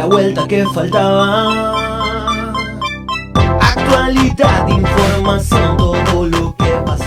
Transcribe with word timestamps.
la 0.00 0.06
vuelta 0.06 0.48
que 0.48 0.64
faltaba. 0.64 1.74
Actualidad, 3.60 4.66
información, 4.68 5.76
todo 5.76 6.26
lo 6.26 6.56
que 6.56 6.70
pasó. 6.86 7.04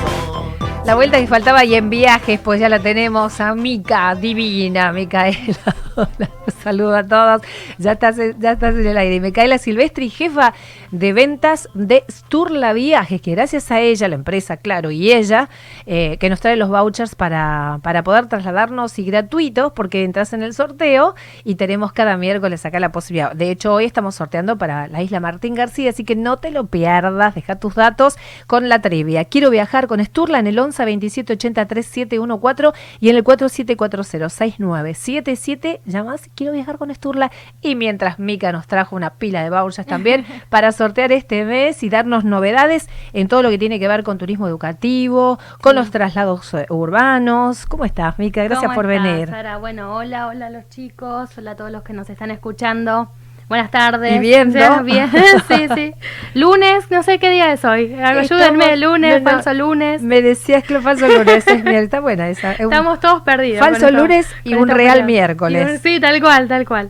La 0.85 0.93
vuelta 0.93 1.17
que 1.17 1.25
faltaba 1.25 1.65
y 1.65 1.73
en 1.73 1.89
viajes, 1.89 2.39
pues 2.39 2.59
ya 2.59 2.69
la 2.69 2.77
tenemos 2.77 3.41
a 3.41 3.55
Mica, 3.55 4.13
divina, 4.13 4.91
Micaela. 4.91 5.75
Hola, 5.95 6.29
saludo 6.63 6.95
a 6.95 7.03
todos. 7.03 7.41
Ya 7.77 7.93
estás, 7.93 8.17
ya 8.39 8.53
estás 8.53 8.75
en 8.75 8.87
el 8.87 8.97
aire. 8.97 9.19
Micaela 9.19 9.57
Silvestri, 9.57 10.09
jefa 10.09 10.53
de 10.91 11.13
ventas 11.13 11.69
de 11.73 12.03
Sturla 12.09 12.73
Viajes, 12.73 13.21
que 13.21 13.31
gracias 13.31 13.71
a 13.71 13.79
ella, 13.79 14.07
la 14.07 14.15
empresa, 14.15 14.57
claro, 14.57 14.91
y 14.91 15.11
ella, 15.11 15.49
eh, 15.85 16.17
que 16.19 16.29
nos 16.29 16.39
trae 16.39 16.55
los 16.55 16.69
vouchers 16.69 17.15
para, 17.15 17.79
para 17.83 18.03
poder 18.03 18.27
trasladarnos 18.27 18.97
y 18.97 19.05
gratuitos, 19.05 19.73
porque 19.73 20.03
entras 20.03 20.33
en 20.33 20.41
el 20.41 20.53
sorteo 20.53 21.15
y 21.43 21.55
tenemos 21.55 21.93
cada 21.93 22.17
miércoles 22.17 22.65
acá 22.65 22.79
la 22.79 22.91
posibilidad. 22.91 23.33
De 23.33 23.51
hecho, 23.51 23.73
hoy 23.73 23.85
estamos 23.85 24.15
sorteando 24.15 24.57
para 24.57 24.87
la 24.87 25.01
isla 25.03 25.19
Martín 25.19 25.53
García, 25.53 25.91
así 25.91 26.03
que 26.03 26.15
no 26.15 26.37
te 26.37 26.51
lo 26.51 26.65
pierdas, 26.65 27.35
deja 27.35 27.59
tus 27.59 27.75
datos 27.75 28.17
con 28.47 28.67
la 28.69 28.81
trivia. 28.81 29.25
Quiero 29.25 29.49
viajar 29.49 29.87
con 29.87 30.03
Sturla 30.03 30.39
en 30.39 30.47
el 30.47 30.57
11 30.57 30.85
27 30.85 31.33
80 31.33 31.65
3714 31.67 32.79
y 32.99 33.09
en 33.09 33.15
el 33.15 33.23
4740 33.23 34.29
6977 34.29 35.82
llamas, 35.85 36.29
quiero 36.35 36.53
viajar 36.53 36.77
con 36.77 36.93
Sturla. 36.93 37.31
Y 37.61 37.75
mientras 37.75 38.19
Mica 38.19 38.51
nos 38.51 38.67
trajo 38.67 38.95
una 38.95 39.11
pila 39.11 39.43
de 39.43 39.49
vouchers 39.49 39.87
también 39.87 40.25
para 40.49 40.71
sortear 40.71 41.11
este 41.11 41.45
mes 41.45 41.83
y 41.83 41.89
darnos 41.89 42.23
novedades 42.23 42.89
en 43.13 43.27
todo 43.27 43.43
lo 43.43 43.49
que 43.49 43.57
tiene 43.57 43.79
que 43.79 43.87
ver 43.87 44.03
con 44.03 44.17
turismo 44.17 44.47
educativo, 44.47 45.39
con 45.61 45.75
los 45.75 45.91
traslados 45.91 46.53
eh, 46.53 46.65
urbanos. 46.69 47.65
¿Cómo 47.65 47.85
estás, 47.85 48.19
Mica? 48.19 48.43
Gracias 48.43 48.63
¿Cómo 48.63 48.75
por 48.75 48.91
estás, 48.91 49.11
venir. 49.11 49.29
Sara? 49.29 49.57
Bueno, 49.57 49.95
hola, 49.95 50.27
hola 50.27 50.47
a 50.47 50.49
los 50.49 50.69
chicos, 50.69 51.37
hola 51.37 51.51
a 51.51 51.55
todos 51.55 51.71
los 51.71 51.83
que 51.83 51.93
nos 51.93 52.09
están 52.09 52.31
escuchando. 52.31 53.09
Buenas 53.49 53.69
tardes. 53.71 54.13
Y. 54.15 54.19
Bien, 54.19 54.51
sí, 55.47 55.67
sí. 55.75 55.93
Lunes, 56.33 56.89
no 56.89 57.03
sé 57.03 57.19
qué 57.19 57.29
día 57.29 57.51
es 57.53 57.63
hoy. 57.65 57.93
Ayúdenme, 57.93 58.73
Estamos- 58.73 58.79
lunes, 58.79 59.21
no, 59.21 59.29
falso 59.29 59.53
lunes. 59.53 60.01
Me 60.01 60.21
decías 60.21 60.63
que 60.63 60.73
lo 60.73 60.81
falso 60.81 61.07
lunes 61.07 61.45
es 61.47 61.55
miércoles. 61.63 61.83
Está 61.83 61.99
buena 61.99 62.29
esa. 62.29 62.53
Estamos 62.53 62.99
todos 62.99 63.21
perdidos. 63.21 63.59
Falso 63.59 63.91
lunes 63.91 64.27
y 64.43 64.55
un 64.55 64.67
real 64.67 65.03
miércoles. 65.03 65.81
Sí, 65.83 65.99
tal 65.99 66.19
cual, 66.21 66.47
tal 66.47 66.65
cual. 66.67 66.89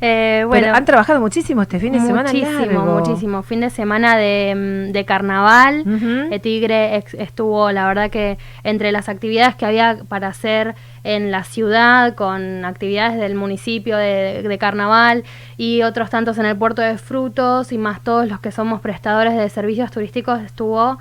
Eh, 0.00 0.38
Pero 0.40 0.48
bueno, 0.48 0.74
han 0.74 0.84
trabajado 0.84 1.20
muchísimo 1.20 1.62
este 1.62 1.78
fin 1.78 1.92
de 1.92 2.00
semana. 2.00 2.30
muchísimo, 2.32 2.84
muchísimo. 2.84 3.42
Fin 3.42 3.60
de 3.60 3.70
semana 3.70 4.16
de, 4.16 4.88
mm, 4.88 4.92
de 4.92 5.04
carnaval. 5.04 5.82
Ujú. 5.86 6.32
Eh, 6.34 6.38
Tigre 6.40 6.96
ex- 6.96 7.14
estuvo, 7.14 7.70
la 7.72 7.86
verdad 7.86 8.10
que 8.10 8.38
entre 8.64 8.92
las 8.92 9.08
actividades 9.08 9.54
que 9.56 9.66
había 9.66 9.98
para 10.08 10.28
hacer 10.28 10.74
en 11.04 11.30
la 11.30 11.44
ciudad, 11.44 12.14
con 12.14 12.64
actividades 12.64 13.18
del 13.18 13.34
municipio 13.34 13.96
de, 13.96 14.42
de 14.42 14.58
carnaval 14.58 15.24
y 15.56 15.82
otros 15.82 16.10
tantos 16.10 16.38
en 16.38 16.46
el 16.46 16.56
puerto 16.56 16.82
de 16.82 16.98
frutos 16.98 17.72
y 17.72 17.78
más 17.78 18.02
todos 18.02 18.28
los 18.28 18.40
que 18.40 18.52
somos 18.52 18.80
prestadores 18.80 19.36
de 19.36 19.48
servicios 19.48 19.90
turísticos, 19.90 20.40
estuvo 20.40 20.98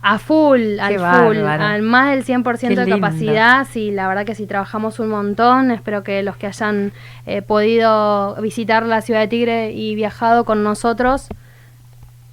a 0.00 0.18
full, 0.18 0.78
al 0.78 0.94
full, 0.94 1.38
bárbaro. 1.38 1.64
al 1.64 1.82
más 1.82 2.10
del 2.10 2.24
100% 2.24 2.58
Qué 2.60 2.76
de 2.76 2.88
capacidad. 2.88 3.66
Sí, 3.68 3.90
la 3.90 4.06
verdad 4.06 4.24
que 4.24 4.34
sí, 4.34 4.46
trabajamos 4.46 5.00
un 5.00 5.08
montón. 5.08 5.70
Espero 5.70 6.04
que 6.04 6.22
los 6.22 6.36
que 6.36 6.46
hayan 6.46 6.92
eh, 7.26 7.42
podido 7.42 8.36
visitar 8.36 8.84
la 8.86 9.02
ciudad 9.02 9.20
de 9.20 9.28
Tigre 9.28 9.72
y 9.72 9.94
viajado 9.96 10.44
con 10.44 10.62
nosotros. 10.62 11.28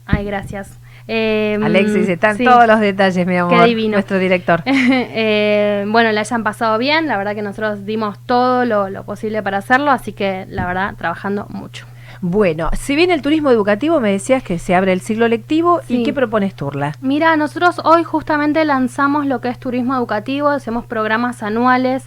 Ay, 0.06 0.26
gracias. 0.26 0.78
Eh, 1.08 1.60
Alexis, 1.62 2.10
están 2.10 2.36
sí. 2.38 2.44
todos 2.46 2.66
los 2.68 2.80
detalles, 2.80 3.28
mi 3.28 3.38
amor. 3.38 3.66
divino. 3.66 3.94
Nuestro 3.94 4.18
director. 4.20 4.64
Eh, 5.18 5.86
bueno, 5.88 6.12
la 6.12 6.22
hayan 6.22 6.44
pasado 6.44 6.78
bien. 6.78 7.08
La 7.08 7.18
verdad 7.18 7.36
que 7.36 7.42
nosotros 7.42 7.86
dimos 7.86 8.18
todo 8.26 8.66
lo, 8.66 8.90
lo 8.90 9.04
posible 9.04 9.42
para 9.44 9.58
hacerlo. 9.60 9.92
Así 9.92 10.14
que, 10.14 10.46
la 10.50 10.66
verdad, 10.66 10.96
trabajando 10.98 11.46
mucho. 11.50 11.86
Bueno, 12.22 12.70
si 12.74 12.96
bien 12.96 13.12
el 13.12 13.22
turismo 13.22 13.52
educativo 13.52 14.00
me 14.00 14.12
decías 14.12 14.42
que 14.42 14.58
se 14.58 14.74
abre 14.74 14.94
el 14.94 15.02
ciclo 15.02 15.28
lectivo, 15.28 15.82
¿y 15.88 15.98
Sí. 15.98 16.04
qué 16.04 16.14
propones 16.14 16.56
Turla? 16.56 16.94
Mira, 17.02 17.36
nosotros 17.36 17.80
hoy 17.84 18.04
justamente 18.04 18.64
lanzamos 18.66 19.26
lo 19.28 19.42
que 19.42 19.50
es 19.50 19.60
turismo 19.60 19.96
educativo, 19.96 20.50
hacemos 20.50 20.86
programas 20.86 21.44
anuales. 21.44 22.06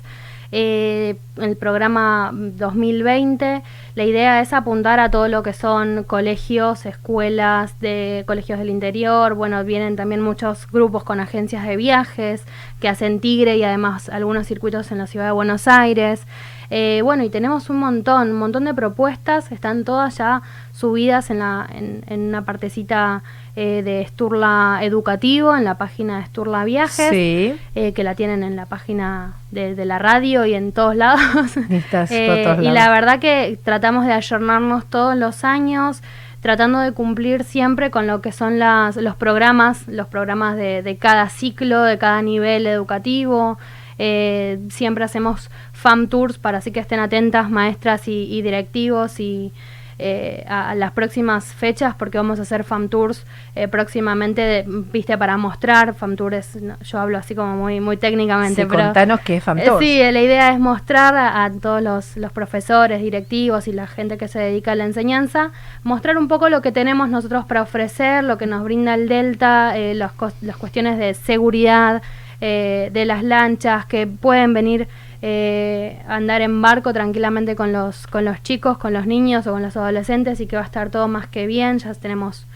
Eh, 0.50 1.16
el 1.36 1.56
programa 1.56 2.31
2020, 2.32 3.62
la 3.94 4.04
idea 4.04 4.41
es 4.41 4.53
apuntar 4.54 4.98
a 4.98 5.10
todo 5.10 5.28
lo 5.28 5.42
que 5.42 5.53
son 5.53 6.04
colegios, 6.04 6.86
escuelas 6.86 7.78
de 7.81 8.25
colegios 8.26 8.59
del 8.59 8.70
interior. 8.70 9.34
Bueno, 9.34 9.62
vienen 9.64 9.97
también 9.97 10.22
muchos 10.22 10.66
grupos 10.70 11.04
con 11.04 11.20
agencias 11.20 11.66
de 11.66 11.76
viajes 11.76 12.44
que 12.81 12.88
hacen 12.88 13.20
Tigre 13.20 13.56
y 13.56 13.64
además 13.64 14.09
algunos 14.09 14.47
circuitos 14.47 14.91
en 14.91 14.98
la 14.98 15.06
ciudad 15.06 15.26
de 15.26 15.32
Buenos 15.32 15.69
Aires. 15.69 16.26
Eh, 16.71 17.01
bueno, 17.03 17.25
y 17.25 17.31
tenemos 17.31 17.71
un 17.71 17.79
montón, 17.79 18.33
un 18.33 18.39
montón 18.39 18.65
de 18.67 18.75
propuestas, 18.75 19.51
están 19.53 19.84
todas 19.84 20.19
ya 20.19 20.43
subidas 20.73 21.31
en, 21.31 21.39
la, 21.39 21.67
en, 21.73 22.03
en 22.06 22.21
una 22.29 22.43
partecita 22.43 23.23
eh, 23.56 23.83
de 23.83 24.06
Sturla 24.06 24.81
Educativo, 24.83 25.57
en 25.57 25.65
la 25.65 25.78
página 25.78 26.19
de 26.19 26.27
Sturla 26.27 26.65
Viajes, 26.65 27.09
Sí. 27.11 27.57
eh, 27.75 27.93
que 27.95 28.05
la 28.05 28.15
tienen 28.15 28.43
en 28.43 28.55
la 28.55 28.67
página 28.67 29.33
de, 29.51 29.75
de 29.75 29.84
la 29.87 29.99
radio 29.99 30.45
y 30.45 30.55
en 30.55 30.73
todos 30.73 30.95
lados. 30.95 31.57
Estás 31.71 32.11
por 32.11 32.19
Eh, 32.19 32.43
todos 32.45 32.59
y 32.59 32.62
lados. 32.65 32.75
la 32.75 32.91
verdad 32.91 33.19
que 33.19 33.59
tratamos 33.65 34.05
de 34.07 34.12
ayornarnos 34.12 34.84
todos 34.87 35.17
los 35.17 35.45
años, 35.45 36.03
tratando 36.43 36.78
de 36.81 36.93
cumplir 36.93 37.45
siempre 37.45 37.91
con 37.91 38.07
lo 38.07 38.21
que 38.21 38.31
son 38.31 38.59
las, 38.59 38.97
los 38.97 39.17
programas, 39.17 39.89
los 39.89 40.07
programas 40.07 40.55
de, 40.57 40.83
de 40.83 40.97
cada 40.99 41.28
ciclo, 41.31 41.83
de 41.83 41.97
cada 41.99 42.21
nivel 42.23 42.67
educativo. 42.67 43.59
Eh, 43.98 44.59
siempre 44.70 45.04
hacemos 45.04 45.50
FAM 45.72 46.09
Tours 46.09 46.38
para 46.38 46.59
así 46.59 46.70
que 46.70 46.81
estén 46.81 47.00
atentas 47.00 47.50
maestras 47.50 48.06
y, 48.09 48.32
y 48.32 48.42
directivos 48.42 49.19
y 49.19 49.53
eh, 50.00 50.44
a, 50.47 50.70
a 50.70 50.75
las 50.76 50.92
próximas 50.92 51.47
fechas 51.53 51.97
porque 51.97 52.16
vamos 52.19 52.38
a 52.38 52.42
hacer 52.42 52.62
FAM 52.62 52.88
Tours 52.88 53.26
eh, 53.56 53.66
próximamente, 53.66 54.41
de- 54.42 54.64
viste, 54.69 55.19
para 55.19 55.36
mostrar. 55.36 55.92
FAM 55.94 56.14
Tours, 56.14 56.54
no, 56.62 56.78
yo 56.78 56.98
hablo 57.00 57.19
así 57.19 57.34
como 57.34 57.56
muy, 57.56 57.81
muy 57.81 57.97
técnicamente, 57.97 58.62
Sí, 58.62 58.69
pero... 58.70 58.84
contanos 58.84 59.19
qué 59.22 59.38
es 59.38 59.42
Eh, 59.42 59.44
FAMTOURS. 59.47 59.78
Sí, 59.81 60.00
eh, 60.00 60.12
la 60.12 60.20
idea 60.22 60.53
es 60.53 60.60
mostrar 60.60 61.16
a, 61.16 61.42
a 61.44 61.50
todos 61.50 61.82
los, 61.82 62.16
los 62.16 62.30
profesores, 62.30 63.03
directivos 63.03 63.66
y 63.66 63.72
la 63.72 63.88
gente 63.88 64.16
que 64.19 64.28
se 64.28 64.38
dedica 64.38 64.70
a 64.70 64.75
la 64.76 64.84
enseñanza, 64.84 65.50
mostrar 65.82 66.16
un 66.16 66.28
poco 66.28 66.48
lo 66.48 66.62
que 66.62 66.70
tenemos 66.70 67.09
nosotros 67.09 67.44
para 67.47 67.62
ofrecer, 67.62 68.22
lo 68.22 68.38
que 68.38 68.47
nos 68.47 68.62
brinda 68.62 68.94
el 68.94 69.09
Delta, 69.09 69.76
eh, 69.76 69.97
los 69.97 70.12
cos- 70.12 70.34
las 70.42 70.56
cuestiones 70.56 70.97
de 70.98 71.15
seguridad 71.15 72.03
eh, 72.41 72.91
de 72.93 73.04
las 73.04 73.25
lanchas 73.25 73.87
que 73.87 74.06
pueden 74.06 74.54
venir 74.54 74.88
eh, 75.21 76.00
a 76.06 76.15
andar 76.15 76.43
en 76.43 76.62
barco 76.62 76.93
tranquilamente 76.93 77.56
con 77.56 77.72
los, 77.72 78.06
con 78.06 78.25
los 78.25 78.41
chicos, 78.44 78.78
con 78.78 78.93
los 78.93 79.06
niños 79.06 79.49
o 79.49 79.53
con 79.53 79.62
los 79.62 79.76
adolescentes 79.76 80.41
y 80.41 80.47
que 80.47 80.54
va 80.54 80.62
a 80.62 80.66
estar 80.66 80.91
todo 80.91 81.09
más 81.09 81.27
que 81.27 81.47
bien. 81.48 81.78
Ya 81.78 81.93
tenemos 81.94 82.47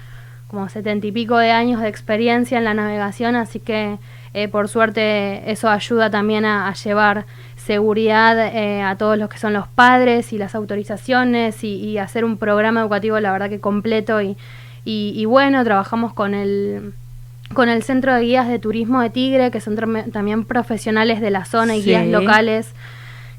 como 0.46 0.68
setenta 0.68 1.06
y 1.06 1.12
pico 1.12 1.38
de 1.38 1.50
años 1.50 1.80
de 1.80 1.88
experiencia 1.88 2.58
en 2.58 2.64
la 2.64 2.74
navegación, 2.74 3.34
así 3.34 3.58
que 3.58 3.98
eh, 4.34 4.48
por 4.48 4.68
suerte 4.68 5.50
eso 5.50 5.68
ayuda 5.68 6.10
también 6.10 6.44
a, 6.44 6.72
llevar 6.74 7.24
seguridad 7.56 8.38
eh, 8.54 8.82
a 8.82 8.96
todos 8.96 9.18
los 9.18 9.28
que 9.28 9.38
son 9.38 9.52
los 9.52 9.66
padres 9.66 10.32
y 10.32 10.38
las 10.38 10.54
autorizaciones 10.54 11.64
y, 11.64 11.74
y 11.76 11.98
hacer 11.98 12.24
un 12.24 12.36
programa 12.36 12.80
educativo 12.80 13.18
la 13.18 13.32
verdad 13.32 13.48
que 13.48 13.60
completo 13.60 14.22
y, 14.22 14.36
y 14.84 15.24
bueno, 15.26 15.64
trabajamos 15.64 16.12
con 16.12 16.34
el 16.34 16.92
con 17.54 17.68
el 17.68 17.82
Centro 17.82 18.14
de 18.14 18.20
Guías 18.22 18.48
de 18.48 18.58
Turismo 18.58 19.00
de 19.00 19.10
Tigre, 19.10 19.50
que 19.50 19.60
son 19.60 19.76
también 20.12 20.44
profesionales 20.44 21.20
de 21.20 21.30
la 21.30 21.44
zona 21.44 21.76
y 21.76 21.82
Sí. 21.82 21.90
guías 21.90 22.06
locales 22.06 22.74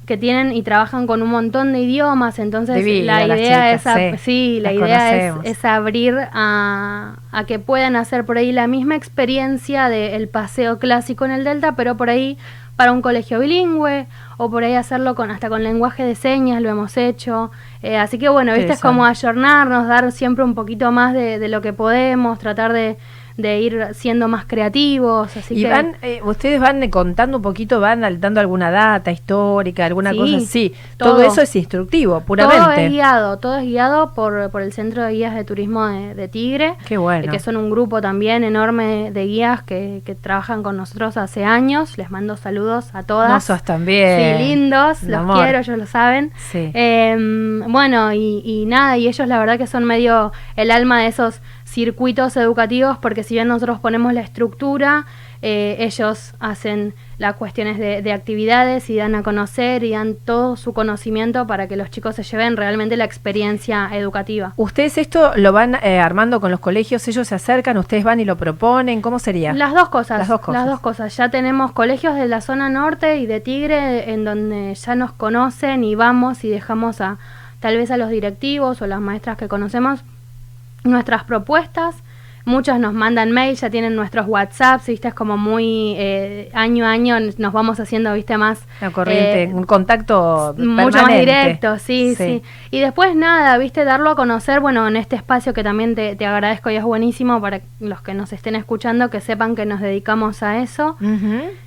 que 0.06 0.18
tienen 0.18 0.52
y 0.52 0.64
trabajan 0.64 1.08
con 1.08 1.22
un 1.22 1.30
montón 1.30 1.72
de 1.72 1.80
idiomas, 1.80 2.38
entonces 2.38 2.86
la 3.06 3.26
idea 3.26 3.78
chicas, 3.78 3.98
es, 3.98 4.22
sí, 4.22 4.58
sí, 4.58 4.60
la 4.62 4.74
idea 4.74 5.16
es, 5.16 5.34
es 5.46 5.64
abrir 5.64 6.18
a, 6.34 7.16
a 7.32 7.44
que 7.46 7.58
puedan 7.58 7.96
hacer 7.96 8.26
por 8.26 8.38
ahí 8.38 8.52
la 8.52 8.68
misma 8.68 8.96
experiencia 8.96 9.88
del 9.88 10.28
paseo 10.28 10.78
clásico 10.78 11.24
en 11.24 11.32
el 11.32 11.46
Delta, 11.46 11.78
pero 11.78 11.96
por 11.96 12.10
ahí 12.10 12.38
para 12.76 12.92
un 12.92 13.02
colegio 13.02 13.40
bilingüe 13.40 14.08
o 14.36 14.50
por 14.52 14.66
ahí 14.66 14.74
hacerlo 14.74 15.16
con 15.16 15.32
hasta 15.32 15.48
con 15.48 15.64
lenguaje 15.64 16.04
de 16.04 16.16
señas 16.16 16.62
lo 16.62 16.70
hemos 16.70 16.98
hecho. 16.98 17.52
Eh, 17.82 17.98
así 17.98 18.18
que 18.18 18.28
bueno 18.28 18.54
viste 18.56 18.74
es 18.74 18.82
como 18.82 19.06
ayornarnos 19.06 19.88
dar 19.88 20.12
siempre 20.12 20.44
un 20.44 20.54
poquito 20.54 20.92
más 20.92 21.14
de, 21.14 21.40
de 21.40 21.48
lo 21.48 21.62
que 21.62 21.72
podemos 21.72 22.40
tratar 22.40 22.74
de, 22.74 22.98
de 23.38 23.60
ir 23.62 23.88
siendo 23.94 24.28
más 24.28 24.46
creativos 24.46 25.36
así 25.36 25.56
y 25.56 25.64
que 25.64 25.70
van, 25.70 25.96
eh, 26.02 26.22
ustedes 26.24 26.60
van 26.60 26.84
eh, 26.84 26.90
contando 26.90 27.38
un 27.38 27.44
poquito, 27.44 27.80
van 27.80 28.02
dando 28.20 28.40
alguna 28.40 28.70
data 28.72 29.12
histórica, 29.12 29.86
alguna 29.86 30.12
Sí, 30.12 30.18
cosa 30.18 30.38
así. 30.38 30.74
Todo, 30.98 31.10
todo. 31.18 31.22
eso 31.24 31.42
es 31.42 31.56
instructivo, 31.56 32.12
todo 32.14 32.20
es 32.22 32.26
puramente. 32.26 32.90
guiado 32.90 33.38
todo 33.38 33.58
es 33.58 33.64
guiado 33.66 34.14
por, 34.14 34.50
por 34.52 34.62
el 34.62 34.72
centro 34.74 35.04
de 35.04 35.14
guías 35.14 35.36
de 35.36 35.44
turismo 35.44 35.86
de, 35.88 36.14
de 36.16 36.28
Tigre 36.28 36.76
Qué 36.86 36.98
bueno. 36.98 37.26
eh, 37.26 37.30
que 37.30 37.40
son 37.40 37.58
un 37.58 37.70
grupo 37.70 38.02
también 38.02 38.44
enorme 38.44 39.12
de 39.12 39.26
guías 39.26 39.64
que, 39.64 40.02
que 40.06 40.16
trabajan 40.16 40.62
con 40.64 40.78
nosotros 40.78 41.18
hace 41.18 41.44
años 41.44 41.98
les 41.98 42.12
mando 42.12 42.38
saludos 42.38 42.90
a 42.94 43.04
todas 43.04 43.32
Mozos 43.32 43.64
también. 43.64 44.38
Sí, 44.38 44.44
lindos, 44.44 45.04
los 45.04 45.20
amor. 45.20 45.42
quiero, 45.44 45.60
ellos 45.60 45.78
lo 45.78 45.86
saben. 45.86 46.32
Sí. 46.52 46.72
Eh, 46.74 47.16
bueno, 47.68 48.14
y, 48.14 48.42
y 48.46 48.66
nada, 48.66 48.98
y 48.98 49.08
ellos 49.08 49.28
la 49.28 49.40
verdad 49.40 49.58
que 49.58 49.68
son 49.68 49.84
medio 49.86 50.32
el 50.56 50.70
alma 50.72 51.02
de 51.02 51.08
esos 51.08 51.42
circuitos 51.74 52.38
educativos, 52.38 52.98
porque 53.00 53.24
si 53.24 53.34
bien 53.34 53.48
nosotros 53.48 53.80
ponemos 53.80 54.14
la 54.14 54.22
estructura, 54.22 55.06
eh, 55.42 55.76
ellos 55.80 56.36
hacen 56.40 56.94
las 57.18 57.36
cuestiones 57.36 57.80
de, 57.80 58.02
de 58.02 58.14
actividades 58.14 58.90
y 58.90 58.96
dan 58.96 59.16
a 59.16 59.24
conocer 59.24 59.84
y 59.84 59.92
dan 59.92 60.16
todo 60.16 60.56
su 60.56 60.74
conocimiento 60.74 61.48
para 61.48 61.68
que 61.68 61.76
los 61.76 61.90
chicos 61.90 62.16
se 62.16 62.24
lleven 62.24 62.58
realmente 62.58 62.96
la 62.96 63.06
experiencia 63.06 63.90
educativa. 63.92 64.54
¿Ustedes 64.56 64.98
esto 65.00 65.34
lo 65.36 65.52
van 65.52 65.76
eh, 65.82 66.00
armando 66.00 66.40
con 66.40 66.52
los 66.52 66.60
colegios? 66.60 67.08
¿Ellos 67.08 67.28
se 67.28 67.36
acercan? 67.36 67.78
¿Ustedes 67.78 68.04
van 68.04 68.20
y 68.20 68.26
lo 68.26 68.38
proponen? 68.38 69.02
¿Cómo 69.02 69.18
sería? 69.18 69.54
Las 69.54 69.74
dos 69.74 69.90
cosas. 69.90 70.20
Las 70.20 70.28
dos 70.28 70.42
cosas. 70.42 70.62
Las 70.62 70.70
dos 70.70 70.80
cosas. 70.80 71.18
Ya 71.18 71.30
tenemos 71.30 71.72
colegios 71.72 72.16
de 72.16 72.28
la 72.28 72.42
zona 72.42 72.70
norte 72.70 73.18
y 73.18 73.26
de 73.26 73.40
Tigre 73.40 74.12
en 74.12 74.24
donde 74.24 74.76
ya 74.76 74.96
nos 74.96 75.12
conocen 75.12 75.84
y 75.84 75.96
vamos 75.96 76.44
y 76.44 76.50
dejamos 76.50 77.02
a 77.02 77.18
tal 77.60 77.78
vez 77.78 77.90
a 77.92 77.98
los 77.98 78.10
directivos 78.10 78.82
o 78.82 78.88
las 78.88 79.00
maestras 79.00 79.38
que 79.38 79.48
conocemos 79.48 80.04
nuestras 80.84 81.24
propuestas. 81.24 82.04
Muchos 82.46 82.78
nos 82.80 82.94
mandan 82.94 83.32
mail, 83.32 83.56
ya 83.56 83.70
tienen 83.70 83.96
nuestros 83.96 84.28
WhatsApps, 84.28 84.88
viste, 84.88 85.08
es 85.08 85.14
como 85.14 85.38
muy 85.38 85.96
eh, 85.98 86.50
año 86.54 86.86
a 86.86 86.92
año 86.92 87.18
nos 87.38 87.54
vamos 87.54 87.80
haciendo, 87.80 88.14
viste, 88.14 88.38
más... 88.38 88.68
La 88.82 88.92
corriente, 88.92 89.44
eh, 89.44 89.54
un 89.54 89.64
contacto 89.64 90.54
mucho 90.58 91.02
más 91.02 91.14
directo, 91.14 91.80
sí, 91.80 92.16
sí, 92.16 92.42
Y 92.70 92.82
después 92.82 93.16
nada, 93.16 93.58
viste, 93.58 93.86
darlo 93.86 94.10
a 94.10 94.16
conocer, 94.16 94.60
bueno, 94.60 94.88
en 94.88 94.98
este 94.98 95.16
espacio 95.16 95.54
que 95.54 95.64
también 95.64 95.96
te, 95.96 96.16
te 96.16 96.26
agradezco 96.26 96.70
y 96.70 96.76
es 96.76 96.84
buenísimo 96.84 97.40
para 97.40 97.62
los 97.80 98.02
que 98.02 98.14
nos 98.14 98.34
estén 98.34 98.56
escuchando, 98.56 99.10
que 99.10 99.22
sepan 99.22 99.56
que 99.56 99.66
nos 99.66 99.80
dedicamos 99.80 100.44
a 100.44 100.60
eso. 100.60 100.98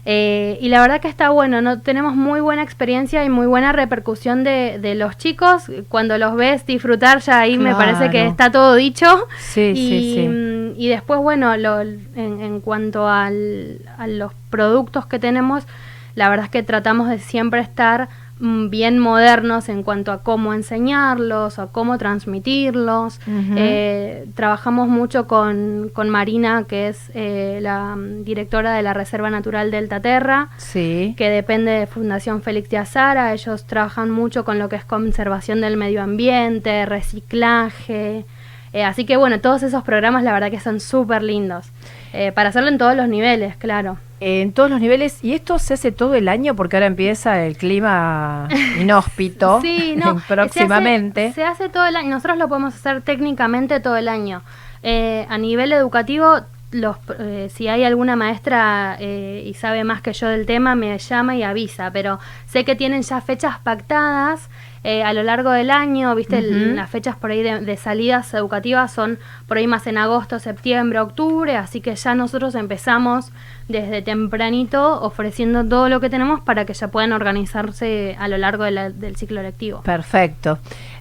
Eh, 0.05 0.59
y 0.61 0.69
la 0.69 0.81
verdad 0.81 1.01
que 1.01 1.09
está 1.09 1.31
bueno, 1.31 1.63
no 1.63 1.81
tenemos 1.81 2.15
muy 2.15 2.41
buena 2.41 2.63
experiencia 2.63 3.25
y 3.25 3.31
muy 3.31 3.47
buena 3.47 3.73
repercusión 3.73 4.45
de, 4.45 4.79
de 4.81 4.95
los 4.95 5.17
chicos. 5.17 5.71
Cuando 5.89 6.19
los 6.19 6.37
ves 6.37 6.67
disfrutar, 6.67 7.21
ya 7.21 7.41
ahí 7.41 7.59
me 7.59 7.75
parece 7.75 8.11
que 8.11 8.27
está 8.27 8.51
todo 8.51 8.75
dicho. 8.75 9.07
Sí, 9.39 9.73
y, 9.75 9.75
sí, 9.75 10.15
sí. 10.15 10.66
Y 10.77 10.89
después, 10.89 11.21
bueno, 11.21 11.57
lo- 11.57 11.81
en, 11.81 12.01
en 12.17 12.61
cuanto 12.61 13.09
al, 13.09 13.81
a 13.99 14.07
los 14.07 14.33
productos 14.51 15.07
que 15.07 15.19
tenemos, 15.19 15.65
la 16.15 16.29
verdad 16.31 16.47
es 16.47 16.51
que 16.51 16.63
tratamos 16.63 17.09
de 17.11 17.19
siempre 17.19 17.61
estar 17.61 18.09
mm, 18.41 18.71
bien 18.71 18.99
modernos 18.99 19.69
en 19.69 19.83
cuanto 19.83 20.13
a 20.13 20.23
cómo 20.23 20.55
enseñarlos, 20.55 21.59
a 21.59 21.67
cómo 21.67 21.99
transmitirlos. 21.99 23.21
Eh, 23.55 24.27
trabajamos 24.35 24.89
mucho 24.89 25.27
con, 25.27 25.91
con 25.93 26.09
Marina, 26.09 26.65
que 26.67 26.89
es 26.89 27.11
eh, 27.15 27.59
la 27.61 27.97
directora 28.25 28.73
de 28.73 28.83
la 28.83 28.95
Reserva 28.95 29.29
Natural 29.29 29.71
Delta 29.71 30.01
Terra, 30.01 30.49
Sí. 30.57 31.15
que 31.19 31.29
depende 31.29 31.71
de 31.73 31.87
Fundación 31.87 32.41
Félix 32.41 32.71
de 32.71 32.79
Azara. 32.79 33.35
Ellos 33.35 33.67
trabajan 33.67 34.11
mucho 34.11 34.45
con 34.47 34.59
lo 34.59 34.71
que 34.71 34.77
es 34.77 34.85
conservación 34.87 35.61
del 35.61 35.77
medio 35.77 36.03
ambiente, 36.03 36.87
reciclaje. 36.87 38.25
Eh, 38.77 38.85
así 38.85 39.07
que 39.07 39.17
bueno, 39.17 39.41
todos 39.41 39.63
esos 39.63 39.83
programas 39.85 40.23
la 40.23 40.35
verdad 40.35 40.51
que 40.51 40.61
son 40.61 40.81
súper 40.81 41.23
lindos. 41.23 41.67
Eh, 42.13 42.31
para 42.33 42.51
hacerlo 42.51 42.69
en 42.69 42.77
todos 42.77 42.95
los 42.95 43.09
niveles, 43.09 43.57
claro. 43.57 43.97
En 44.21 44.53
todos 44.53 44.69
los 44.69 44.81
niveles, 44.81 45.25
y 45.25 45.33
esto 45.33 45.59
se 45.59 45.75
hace 45.75 45.93
todo 45.93 46.15
el 46.15 46.29
año 46.29 46.55
porque 46.55 46.77
ahora 46.77 46.87
empieza 46.87 47.43
el 47.47 47.57
clima 47.57 48.49
inhóspito 48.81 49.63
Sí, 49.63 49.95
no. 50.05 50.21
próximamente. 50.29 51.33
Se 51.33 51.43
hace, 51.43 51.57
se 51.59 51.65
hace 51.65 51.69
todo 51.73 51.87
el 51.87 51.97
año. 51.97 52.11
Nosotros 52.11 52.37
lo 52.37 52.49
podemos 52.49 52.75
hacer 52.75 53.01
técnicamente 53.01 53.81
todo 53.81 53.97
el 53.97 54.09
año. 54.09 54.43
Eh, 54.83 55.27
a 55.31 55.39
nivel 55.39 55.73
educativo, 55.73 56.41
los, 56.71 56.97
eh, 57.19 57.49
si 57.53 57.69
hay 57.69 57.83
alguna 57.85 58.15
maestra 58.15 58.97
eh, 59.01 59.43
y 59.47 59.55
sabe 59.55 59.85
más 59.85 60.03
que 60.03 60.13
yo 60.13 60.29
del 60.29 60.45
tema, 60.45 60.75
me 60.75 60.99
llama 60.99 61.35
y 61.35 61.43
avisa. 61.43 61.91
Pero 61.93 62.19
sé 62.47 62.67
que 62.67 62.77
tienen 62.77 63.01
ya 63.03 63.21
fechas 63.23 63.59
pactadas 63.61 64.51
eh, 64.89 65.03
a 65.03 65.13
lo 65.13 65.23
largo 65.23 65.51
del 65.51 65.71
año. 65.71 66.15
Viste, 66.15 66.41
las 66.43 66.89
fechas 66.89 67.17
por 67.17 67.31
ahí 67.33 67.43
de, 67.43 67.61
de 67.61 67.77
salidas 67.77 68.33
educativas 68.35 68.93
son 68.93 69.19
por 69.49 69.57
ahí 69.57 69.67
más 69.67 69.87
en 69.87 69.99
agosto, 69.99 70.39
septiembre, 70.39 71.01
octubre. 71.01 71.57
Así 71.57 71.81
que 71.81 71.95
ya 71.97 72.15
nosotros 72.15 72.55
empezamos 72.55 73.33
desde 73.69 74.01
tempranito 74.01 75.01
ofreciendo 75.03 75.65
todo 75.65 75.89
lo 75.89 75.99
que 76.01 76.09
tenemos 76.09 76.41
para 76.41 76.65
que 76.67 76.73
ya 76.75 76.87
puedan 76.89 77.13
organizarse 77.13 78.17
a 78.19 78.29
lo 78.29 78.39
largo 78.39 78.63
de 78.65 78.71
la- 78.71 78.91
del 78.91 79.17
ciclo 79.17 79.43
lectivo. 79.43 79.81
Perfecto, 79.83 80.59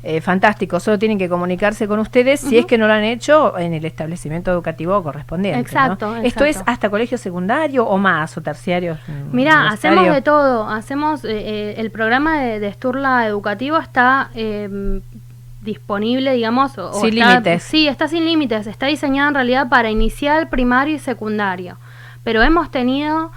Eh, 0.08 0.22
fantástico. 0.22 0.80
Solo 0.80 1.00
tienen 1.00 1.18
que 1.18 1.28
comunicarse 1.28 1.88
con 1.88 1.98
ustedes 2.00 2.40
si 2.40 2.60
es 2.60 2.68
que 2.68 2.78
no 2.78 2.86
lo 2.86 2.94
han 2.94 3.04
hecho 3.04 3.58
en 3.58 3.74
el 3.74 3.86
establecimiento 3.86 4.52
educativo 4.52 5.02
correspondiente. 5.02 5.58
¿no? 5.58 5.62
Exacto, 5.66 6.16
¿Esto 6.18 6.46
es 6.46 6.62
hasta 6.68 6.92
colegio 6.92 7.18
secundario 7.18 7.88
o 7.88 7.98
más 7.98 8.38
o 8.38 8.42
terciario? 8.42 9.00
mm, 9.08 9.36
Mira, 9.36 9.68
hacemos 9.68 10.06
de 10.14 10.22
todo. 10.22 10.70
Hacemos 10.70 11.26
eh, 11.26 11.30
eh, 11.32 11.76
el 11.78 11.90
programa 11.90 12.40
de, 12.40 12.60
de 12.60 12.72
Sturla 12.74 13.26
educativo 13.26 13.75
está 13.80 14.30
eh, 14.36 15.00
disponible, 15.62 16.34
digamos, 16.34 16.78
o- 16.78 16.94
Sin 17.02 17.16
límites. 17.16 17.64
Sí, 17.64 17.88
está 17.88 18.08
sin 18.08 18.26
límites. 18.26 18.68
Está 18.68 18.88
diseñado 18.88 19.30
en 19.30 19.36
realidad 19.36 19.70
para 19.70 19.90
inicial, 19.90 20.48
primario 20.50 20.96
y 20.96 21.00
secundario. 21.00 21.78
Pero 22.24 22.42
hemos 22.44 22.72
tenido 22.72 23.32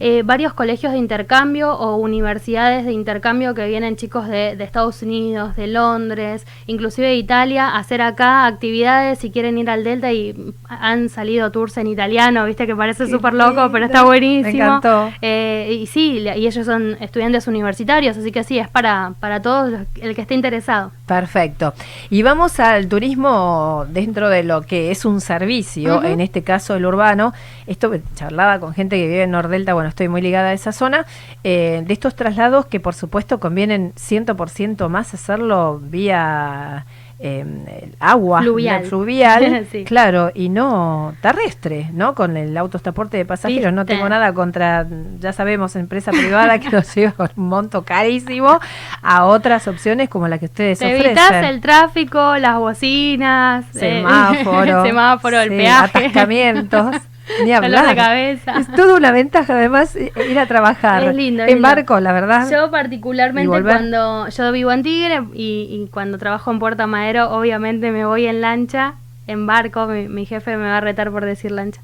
eh, 0.00 0.22
varios 0.24 0.52
colegios 0.54 0.92
de 0.92 0.98
intercambio 0.98 1.72
o 1.72 1.96
universidades 1.96 2.84
de 2.84 2.92
intercambio 2.92 3.54
que 3.54 3.66
vienen 3.66 3.96
chicos 3.96 4.28
de, 4.28 4.56
de 4.56 4.64
Estados 4.64 5.02
Unidos, 5.02 5.54
de 5.56 5.66
Londres, 5.68 6.46
inclusive 6.66 7.06
de 7.08 7.14
Italia, 7.16 7.68
a 7.68 7.78
hacer 7.78 8.02
acá 8.02 8.46
actividades 8.46 9.18
si 9.20 9.30
quieren 9.30 9.56
ir 9.58 9.70
al 9.70 9.84
Delta 9.84 10.12
y 10.12 10.34
han 10.68 11.08
salido 11.08 11.50
tours 11.52 11.76
en 11.78 11.86
italiano, 11.86 12.44
viste 12.46 12.66
que 12.66 12.74
parece 12.74 13.06
súper 13.06 13.34
loco, 13.34 13.68
pero 13.72 13.86
está 13.86 14.02
buenísimo. 14.04 14.44
Me 14.44 14.50
encantó. 14.64 15.10
Eh, 15.22 15.78
y 15.80 15.86
sí, 15.86 16.18
y 16.18 16.46
ellos 16.46 16.66
son 16.66 16.96
estudiantes 17.00 17.46
universitarios, 17.46 18.16
así 18.16 18.32
que 18.32 18.44
sí, 18.44 18.58
es 18.58 18.68
para, 18.68 19.12
para 19.20 19.40
todos 19.42 19.70
los- 19.70 19.80
el 20.00 20.14
que 20.14 20.22
esté 20.22 20.34
interesado. 20.34 20.90
Perfecto. 21.06 21.72
Y 22.10 22.22
vamos 22.22 22.58
al 22.60 22.88
turismo 22.88 23.84
dentro 23.88 24.28
de 24.28 24.42
lo 24.42 24.62
que 24.62 24.90
es 24.90 25.04
un 25.04 25.20
servicio, 25.20 26.02
en 26.02 26.20
este 26.20 26.42
caso 26.42 26.74
el 26.74 26.84
urbano. 26.86 27.32
Esto 27.66 27.90
que 27.90 28.00
charlaba 28.14 28.58
con 28.58 28.74
gente 28.74 28.96
que 28.96 29.06
vive 29.06 29.22
en 29.22 29.30
Nordelta, 29.30 29.74
bueno, 29.74 29.83
estoy 29.88 30.08
muy 30.08 30.22
ligada 30.22 30.50
a 30.50 30.52
esa 30.52 30.72
zona, 30.72 31.06
eh, 31.42 31.82
de 31.86 31.92
estos 31.92 32.14
traslados 32.16 32.66
que 32.66 32.80
por 32.80 32.94
supuesto 32.94 33.40
convienen 33.40 33.92
100% 33.94 34.88
más 34.88 35.14
hacerlo 35.14 35.80
vía 35.82 36.86
eh, 37.20 37.92
agua, 38.00 38.42
Fluvial. 38.42 38.84
fluvial, 38.84 39.66
Sí. 39.72 39.84
claro, 39.84 40.30
y 40.34 40.48
no 40.48 41.14
terrestre, 41.22 41.88
¿no? 41.92 42.14
Con 42.14 42.36
el 42.36 42.56
autotransporte 42.56 43.16
de 43.16 43.24
pasajeros. 43.24 43.72
No 43.72 43.86
tengo 43.86 44.08
nada 44.08 44.34
contra, 44.34 44.84
ya 45.20 45.32
sabemos, 45.32 45.76
empresa 45.76 46.10
privada 46.10 46.58
que 46.58 46.70
nos 46.70 46.92
lleva 46.96 47.12
con 47.12 47.30
un 47.36 47.48
monto 47.48 47.82
carísimo 47.84 48.58
a 49.00 49.24
otras 49.26 49.68
opciones 49.68 50.08
como 50.08 50.26
la 50.26 50.38
que 50.38 50.46
ustedes 50.46 50.80
Te 50.80 50.86
ofrecen. 50.86 51.06
evitas 51.06 51.32
el 51.44 51.60
tráfico, 51.60 52.36
las 52.36 52.58
bocinas, 52.58 53.64
semáforo, 53.72 54.80
el 54.80 54.86
semáforo, 54.88 55.40
el 55.40 55.50
sí, 55.50 55.56
peaje. 55.56 55.98
atascamientos. 55.98 56.96
Ni 57.42 57.50
Dolor 57.52 57.70
de 57.70 57.76
hablar. 57.76 57.96
cabeza. 57.96 58.58
Es 58.58 58.70
toda 58.74 58.96
una 58.96 59.10
ventaja, 59.12 59.54
además, 59.54 59.96
i- 59.96 60.12
ir 60.30 60.38
a 60.38 60.46
trabajar 60.46 61.02
Es 61.04 61.14
lindo, 61.14 61.42
es 61.42 61.48
en 61.48 61.54
lindo. 61.56 61.68
barco, 61.68 61.98
la 62.00 62.12
verdad. 62.12 62.48
Yo 62.50 62.70
particularmente 62.70 63.62
cuando 63.62 64.28
yo 64.28 64.52
vivo 64.52 64.70
en 64.72 64.82
Tigre 64.82 65.22
y, 65.32 65.68
y 65.70 65.88
cuando 65.90 66.18
trabajo 66.18 66.50
en 66.50 66.58
Puerto 66.58 66.86
Madero, 66.86 67.30
obviamente 67.30 67.90
me 67.92 68.04
voy 68.04 68.26
en 68.26 68.40
lancha, 68.40 68.94
en 69.26 69.46
barco, 69.46 69.86
mi, 69.86 70.06
mi 70.08 70.26
jefe 70.26 70.56
me 70.56 70.64
va 70.64 70.76
a 70.78 70.80
retar 70.80 71.10
por 71.10 71.24
decir 71.24 71.50
lancha. 71.50 71.80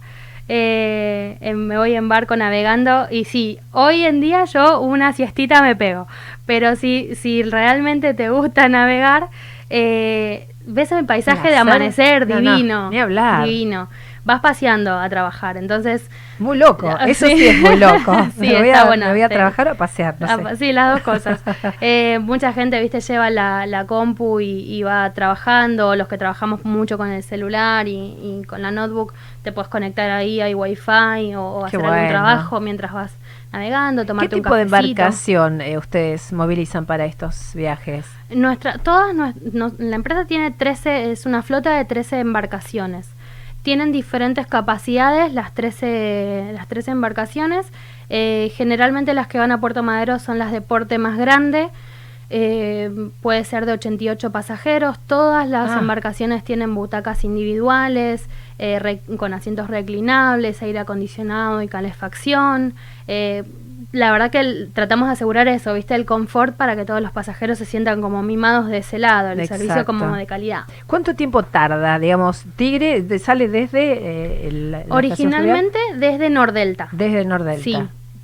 Eh, 0.52 1.38
eh, 1.40 1.54
me 1.54 1.78
voy 1.78 1.94
en 1.94 2.08
barco 2.08 2.34
navegando 2.36 3.06
y 3.10 3.24
sí, 3.24 3.58
hoy 3.72 4.04
en 4.04 4.20
día 4.20 4.44
yo 4.46 4.80
una 4.80 5.12
siestita 5.12 5.62
me 5.62 5.76
pego, 5.76 6.08
pero 6.44 6.74
si, 6.74 7.14
si 7.14 7.44
realmente 7.44 8.14
te 8.14 8.30
gusta 8.30 8.68
navegar, 8.68 9.28
eh, 9.70 10.48
ves 10.66 10.90
el 10.92 11.06
paisaje 11.06 11.50
de 11.50 11.56
amanecer 11.56 12.26
No, 12.28 12.40
no, 12.40 12.50
divino, 12.56 12.90
ni 12.90 12.98
hablar. 12.98 13.44
divino. 13.44 13.88
Vas 14.30 14.40
paseando 14.40 14.98
a 14.98 15.08
trabajar, 15.08 15.56
entonces 15.56 16.08
Muy 16.38 16.56
loco, 16.56 16.88
eso 17.06 17.26
sí. 17.26 17.36
sí, 17.36 17.48
es 17.48 17.60
muy 17.60 17.76
loco. 17.76 18.14
Sí, 18.38 18.46
me 18.48 18.58
voy 18.60 18.70
a, 18.70 18.84
bueno, 18.84 19.06
me 19.06 19.12
voy 19.12 19.22
a 19.22 19.28
sí. 19.28 19.34
trabajar 19.34 19.68
o 19.68 19.72
a 19.72 19.74
pasear, 19.74 20.14
no 20.20 20.26
sé. 20.50 20.56
Sí, 20.56 20.72
las 20.72 20.94
dos 20.94 21.02
cosas. 21.02 21.42
Eh, 21.80 22.18
mucha 22.20 22.52
gente, 22.52 22.80
viste, 22.80 23.00
lleva 23.00 23.28
la, 23.30 23.66
la 23.66 23.86
compu 23.86 24.40
y, 24.40 24.60
y 24.72 24.82
va 24.82 25.12
trabajando, 25.12 25.96
los 25.96 26.06
que 26.08 26.16
trabajamos 26.18 26.64
mucho 26.64 26.96
con 26.96 27.08
el 27.10 27.22
celular 27.22 27.88
y, 27.88 27.96
y 28.22 28.44
con 28.46 28.62
la 28.62 28.70
notebook, 28.70 29.12
te 29.42 29.50
puedes 29.52 29.68
conectar 29.68 30.10
ahí, 30.10 30.40
hay 30.40 30.54
wifi 30.54 31.34
o, 31.34 31.42
o 31.42 31.64
hacer 31.64 31.80
algún 31.80 31.92
bueno. 31.94 32.08
trabajo 32.08 32.60
mientras 32.60 32.92
vas 32.92 33.12
navegando, 33.52 34.06
¿Qué 34.06 34.12
un 34.12 34.28
tipo 34.28 34.54
de 34.54 34.62
embarcación 34.62 35.60
eh, 35.60 35.76
ustedes 35.76 36.32
movilizan 36.32 36.86
para 36.86 37.04
estos 37.04 37.52
viajes? 37.54 38.06
Nuestra, 38.30 38.78
todas, 38.78 39.12
nos- 39.14 39.78
la 39.80 39.96
empresa 39.96 40.24
tiene 40.26 40.52
13, 40.52 41.10
es 41.10 41.26
una 41.26 41.42
flota 41.42 41.76
de 41.76 41.84
13 41.84 42.20
embarcaciones. 42.20 43.08
Tienen 43.62 43.92
diferentes 43.92 44.46
capacidades 44.46 45.32
las 45.34 45.52
13, 45.52 46.52
las 46.54 46.66
13 46.66 46.92
embarcaciones. 46.92 47.66
Eh, 48.08 48.50
generalmente 48.56 49.12
las 49.14 49.26
que 49.28 49.38
van 49.38 49.52
a 49.52 49.60
Puerto 49.60 49.82
Madero 49.82 50.18
son 50.18 50.38
las 50.38 50.50
de 50.50 50.60
porte 50.62 50.96
más 50.98 51.18
grande. 51.18 51.68
Eh, 52.32 53.10
puede 53.22 53.44
ser 53.44 53.66
de 53.66 53.72
88 53.72 54.30
pasajeros. 54.30 54.98
Todas 55.00 55.48
las 55.48 55.70
Ah. 55.72 55.78
embarcaciones 55.80 56.42
tienen 56.44 56.74
butacas 56.74 57.24
individuales, 57.24 58.28
eh, 58.58 59.00
con 59.16 59.34
asientos 59.34 59.68
reclinables, 59.68 60.62
aire 60.62 60.78
acondicionado 60.78 61.60
y 61.60 61.68
calefacción. 61.68 62.74
La 63.92 64.12
verdad 64.12 64.30
que 64.30 64.68
tratamos 64.72 65.08
de 65.08 65.14
asegurar 65.14 65.48
eso, 65.48 65.74
¿viste? 65.74 65.96
El 65.96 66.04
confort 66.06 66.54
para 66.56 66.76
que 66.76 66.84
todos 66.84 67.00
los 67.02 67.10
pasajeros 67.10 67.58
se 67.58 67.64
sientan 67.64 68.00
como 68.00 68.22
mimados 68.22 68.68
de 68.68 68.78
ese 68.78 68.98
lado, 69.00 69.30
el 69.30 69.48
servicio 69.48 69.84
como 69.84 70.14
de 70.14 70.26
calidad. 70.26 70.62
¿Cuánto 70.86 71.14
tiempo 71.14 71.42
tarda? 71.42 71.98
Digamos, 71.98 72.44
Tigre 72.54 73.18
sale 73.18 73.48
desde 73.48 73.92
eh, 73.92 74.48
el- 74.48 74.70
la 74.70 74.82
Originalmente 74.90 75.78
desde 75.96 76.30
Nordelta. 76.30 76.88
desde 76.92 77.24
Nordelta. 77.24 77.64
Sí, 77.64 77.76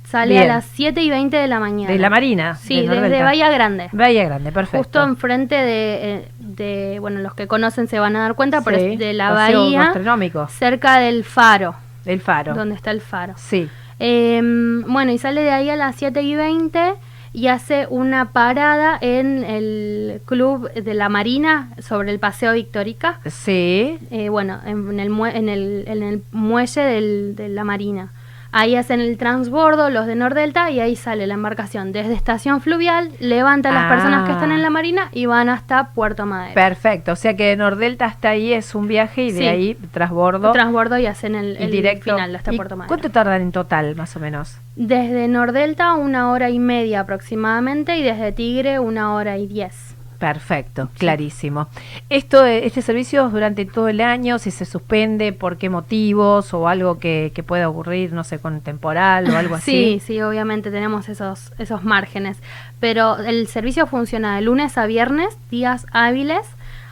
sale 0.09 0.35
Bien. 0.35 0.43
a 0.49 0.55
las 0.55 0.65
7 0.73 1.01
y 1.01 1.09
20 1.09 1.35
de 1.35 1.47
la 1.49 1.59
mañana. 1.59 1.91
De 1.91 1.99
la 1.99 2.09
Marina. 2.09 2.55
Sí, 2.55 2.87
de 2.87 3.01
desde. 3.01 3.21
Bahía 3.23 3.49
Grande. 3.49 3.89
Bahía 3.91 4.23
Grande, 4.23 4.53
perfecto. 4.53 4.77
Justo 4.77 5.03
enfrente 5.03 5.55
de, 5.55 5.95
eh, 6.15 6.27
de, 6.39 6.97
bueno, 7.01 7.19
los 7.19 7.33
que 7.33 7.47
conocen 7.47 7.89
se 7.89 7.99
van 7.99 8.15
a 8.15 8.19
dar 8.21 8.35
cuenta, 8.35 8.61
pero 8.61 8.77
Sí, 8.79 8.93
es 8.93 8.99
de 8.99 9.13
la 9.13 9.31
bahía, 9.31 9.81
gastronómico. 9.83 10.47
cerca 10.47 10.97
del 10.99 11.25
faro, 11.25 11.75
El 12.05 12.21
faro. 12.21 12.53
donde 12.53 12.75
está 12.75 12.91
el 12.91 13.01
faro. 13.01 13.33
Sí. 13.35 13.69
Eh, 13.99 14.41
bueno, 14.87 15.11
y 15.11 15.17
sale 15.17 15.41
de 15.41 15.51
ahí 15.51 15.69
a 15.69 15.75
las 15.75 15.95
7 15.95 16.21
y 16.21 16.35
20 16.35 16.93
y 17.33 17.47
hace 17.47 17.87
una 17.89 18.31
parada 18.31 18.97
en 19.01 19.43
el 19.43 20.21
club 20.25 20.71
de 20.71 20.93
la 20.93 21.09
Marina 21.09 21.69
sobre 21.79 22.11
el 22.11 22.19
Paseo 22.19 22.53
Victórica. 22.53 23.19
Sí. 23.25 23.99
Eh, 24.11 24.29
bueno, 24.29 24.59
en 24.65 24.99
el, 24.99 25.11
en 25.35 25.49
el, 25.49 25.83
en 25.87 26.03
el 26.03 26.21
muelle 26.31 26.81
del- 26.81 27.35
de 27.35 27.49
la 27.49 27.63
Marina. 27.63 28.11
Ahí 28.51 28.75
hacen 28.75 28.99
el 29.01 29.17
transbordo 29.17 29.89
los 29.89 30.07
de 30.07 30.15
Nordelta 30.15 30.71
y 30.71 30.79
ahí 30.79 30.95
sale 30.95 31.27
la 31.27 31.33
embarcación 31.33 31.91
desde 31.91 32.13
estación 32.13 32.61
fluvial, 32.61 33.11
levanta 33.19 33.69
a 33.69 33.73
las 33.73 33.83
Ah. 33.85 33.89
personas 33.89 34.25
que 34.25 34.31
están 34.31 34.51
en 34.51 34.61
la 34.61 34.69
Marina 34.69 35.09
y 35.11 35.25
van 35.25 35.49
hasta 35.49 35.89
Puerto 35.93 36.25
Madero. 36.25 36.53
Perfecto. 36.53 37.11
O 37.11 37.15
sea 37.15 37.35
que 37.35 37.45
de 37.47 37.55
Nordelta 37.57 38.05
hasta 38.05 38.29
ahí 38.29 38.53
es 38.53 38.73
un 38.75 38.87
viaje 38.87 39.23
y 39.25 39.31
de 39.31 39.39
Sí. 39.39 39.47
ahí 39.47 39.77
transbordo. 39.91 40.51
Transbordo 40.53 40.97
y 40.97 41.05
hacen 41.05 41.35
el, 41.35 41.57
directo. 41.69 42.13
final 42.15 42.35
hasta 42.35 42.53
¿Y 42.53 42.55
Puerto 42.55 42.77
Madero. 42.77 42.87
¿Cuánto 42.87 43.09
tardan 43.11 43.41
en 43.41 43.51
total, 43.51 43.95
más 43.95 44.15
o 44.15 44.19
menos? 44.19 44.57
Desde 44.75 45.27
Nordelta 45.27 45.93
una 45.95 46.31
hora 46.31 46.49
y 46.49 46.59
media 46.59 47.01
aproximadamente 47.01 47.97
y 47.97 48.03
desde 48.03 48.31
Tigre 48.31 48.79
una 48.79 49.13
hora 49.13 49.37
y 49.37 49.47
diez. 49.47 49.96
Perfecto, 50.19 50.89
clarísimo. 50.97 51.67
Esto, 52.09 52.43
este 52.45 52.81
servicio 52.81 53.27
es 53.27 53.31
durante 53.31 53.65
todo 53.65 53.87
el 53.87 54.01
año, 54.01 54.39
si 54.39 54.49
se 54.49 54.65
suspende, 54.65 55.31
por 55.31 55.57
qué 55.57 55.69
motivos 55.69 56.53
o 56.55 56.67
algo 56.67 56.97
que, 56.97 57.31
que 57.35 57.43
pueda 57.43 57.69
ocurrir, 57.69 58.13
no 58.13 58.23
sé, 58.23 58.39
con 58.39 58.61
temporal 58.61 59.29
o 59.29 59.37
algo 59.37 59.57
Sí, 59.61 59.95
así. 59.97 59.99
sí, 59.99 60.21
obviamente 60.21 60.71
tenemos 60.71 61.07
esos, 61.09 61.51
esos 61.59 61.83
márgenes. 61.83 62.37
Pero 62.79 63.17
el 63.17 63.47
servicio 63.47 63.85
funciona 63.85 64.35
de 64.35 64.41
lunes 64.41 64.77
a 64.77 64.85
viernes, 64.87 65.37
días 65.51 65.85
hábiles. 65.91 66.47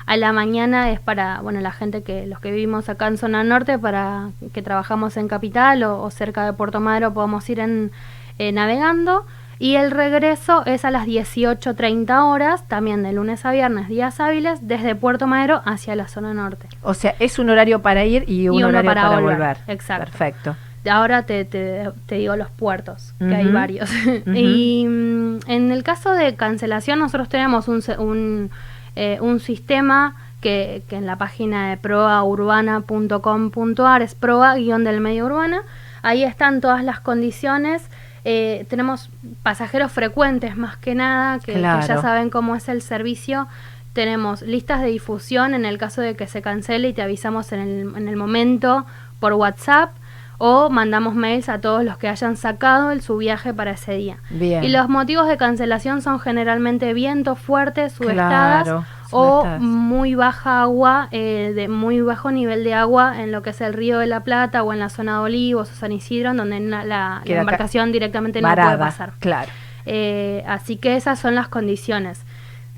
A 0.05 0.17
la 0.17 0.32
mañana 0.34 0.91
es 0.91 1.00
para, 1.00 1.41
bueno, 1.41 1.62
la 1.62 1.72
gente 1.72 2.03
que, 2.03 2.27
los 2.27 2.39
que 2.39 2.51
vivimos 2.51 2.89
acá 2.89 3.08
en 3.08 3.17
zona 3.17 3.44
norte, 3.44 3.79
para 3.79 4.29
que 4.53 4.62
trabajamos 4.62 5.17
en 5.17 5.27
Capital 5.27 5.82
o, 5.82 6.00
o 6.03 6.12
cerca 6.12 6.46
de 6.46 6.53
Puerto 6.53 6.79
Madero, 6.79 7.12
podamos 7.12 7.50
ir 7.50 7.60
en, 7.60 7.91
eh, 8.38 8.51
navegando. 8.51 9.25
Y 9.58 9.76
el 9.76 9.92
regreso 9.92 10.66
es 10.66 10.84
a 10.84 10.92
las 10.92 11.08
18.30 11.08 12.24
horas, 12.24 12.68
también 12.68 13.04
de 13.04 13.14
lunes 13.14 13.46
a 13.46 13.52
viernes, 13.52 13.88
días 13.88 14.20
hábiles, 14.20 14.68
desde 14.68 14.96
Puerto 14.96 15.28
Madero 15.28 15.62
hacia 15.66 15.96
la 15.96 16.08
zona 16.08 16.34
norte. 16.34 16.68
O 16.82 16.94
sea, 16.94 17.16
es 17.20 17.40
un 17.40 17.50
horario 17.50 17.82
para 17.82 18.04
ir 18.06 18.26
y 18.28 18.50
un 18.50 18.58
uno 18.58 18.68
horario 18.68 18.92
para 18.92 19.04
para, 19.04 19.16
volver. 19.20 19.38
volver. 19.38 19.58
Exacto. 19.68 20.12
Perfecto. 20.12 20.58
Ahora 20.90 21.24
te, 21.24 21.46
te, 21.46 21.90
te 22.06 22.16
digo 22.16 22.36
los 22.36 22.50
puertos, 22.50 23.14
que 23.18 23.34
hay 23.34 23.50
varios. 23.52 23.90
y 24.28 24.86
mm, 24.88 25.40
en 25.48 25.72
el 25.72 25.84
caso 25.84 26.12
de 26.12 26.36
cancelación, 26.36 27.00
nosotros 27.00 27.30
tenemos 27.30 27.68
un, 27.68 27.82
un, 27.98 28.52
eh, 28.96 29.18
un 29.20 29.40
sistema 29.40 30.16
que, 30.42 30.84
que 30.88 30.98
en 30.98 31.08
la 31.08 31.16
página 31.16 31.72
de 31.72 31.78
proaurbana.com.ar 31.78 34.04
es 34.04 34.14
proa-del 34.14 35.02
medio 35.02 35.26
urbana. 35.26 35.64
Ahí 36.04 36.24
están 36.24 36.62
todas 36.62 36.84
las 36.84 37.00
condiciones. 37.00 37.90
Eh, 38.27 38.65
tenemos 38.70 39.10
pasajeros 39.44 39.91
frecuentes 39.91 40.58
más 40.58 40.77
que 40.77 40.96
nada, 40.96 41.39
que, 41.39 41.53
que 41.53 41.62
ya 41.62 42.01
saben 42.01 42.32
cómo 42.32 42.55
es 42.55 42.67
el 42.70 42.82
servicio. 42.82 43.48
Tenemos 43.94 44.41
listas 44.41 44.82
de 44.82 44.88
difusión 44.88 45.53
en 45.53 45.63
el 45.63 45.77
caso 45.77 46.01
de 46.01 46.15
que 46.15 46.25
se 46.27 46.41
cancele 46.41 46.89
y 46.89 46.94
te 46.94 47.03
avisamos 47.03 47.51
en 47.51 47.60
el, 47.60 47.96
en 47.96 48.08
el 48.08 48.17
momento 48.17 48.86
por 49.20 49.34
WhatsApp 49.34 49.91
o 50.38 50.70
mandamos 50.70 51.15
mails 51.15 51.50
a 51.50 51.62
todos 51.62 51.84
los 51.84 51.98
que 51.98 52.08
hayan 52.08 52.36
sacado 52.36 52.91
el, 52.91 53.01
su 53.01 53.17
viaje 53.17 53.53
para 53.53 53.72
ese 53.72 53.94
día. 53.94 54.17
Bien. 54.32 54.63
Y 54.63 54.70
los 54.70 54.89
motivos 54.89 55.27
de 55.27 55.38
cancelación 55.38 56.01
son 56.01 56.20
generalmente 56.20 56.94
vientos 56.94 57.39
fuertes, 57.39 57.94
subestadas 57.94 58.63
Claro, 58.63 58.86
o 59.12 59.46
muy 59.60 60.16
baja 60.16 60.62
agua, 60.62 61.08
eh, 61.12 61.54
de 61.56 61.68
muy 61.68 62.02
bajo 62.02 62.32
nivel 62.32 62.64
de 62.64 62.74
agua 62.74 63.22
en 63.22 63.32
lo 63.32 63.42
que 63.42 63.52
es 63.52 63.62
el 63.62 63.74
río 63.74 64.00
de 64.00 64.08
la 64.08 64.22
Plata 64.22 64.64
o 64.64 64.74
en 64.74 64.80
la 64.80 64.90
zona 64.90 65.14
de 65.14 65.20
Olivos 65.20 65.72
o 65.72 65.76
San 65.76 65.92
Isidro, 65.92 66.32
en 66.32 66.38
donde 66.38 66.60
la, 66.60 67.22
embarcación 67.26 67.92
directamente 67.92 68.42
no 68.42 68.54
puede 68.54 68.78
pasar. 68.78 69.14
Claro. 69.20 69.52
Eh, 69.86 70.44
así 70.48 70.78
que 70.78 70.96
esas 70.96 71.20
son 71.20 71.36
las 71.36 71.48
condiciones. 71.48 72.24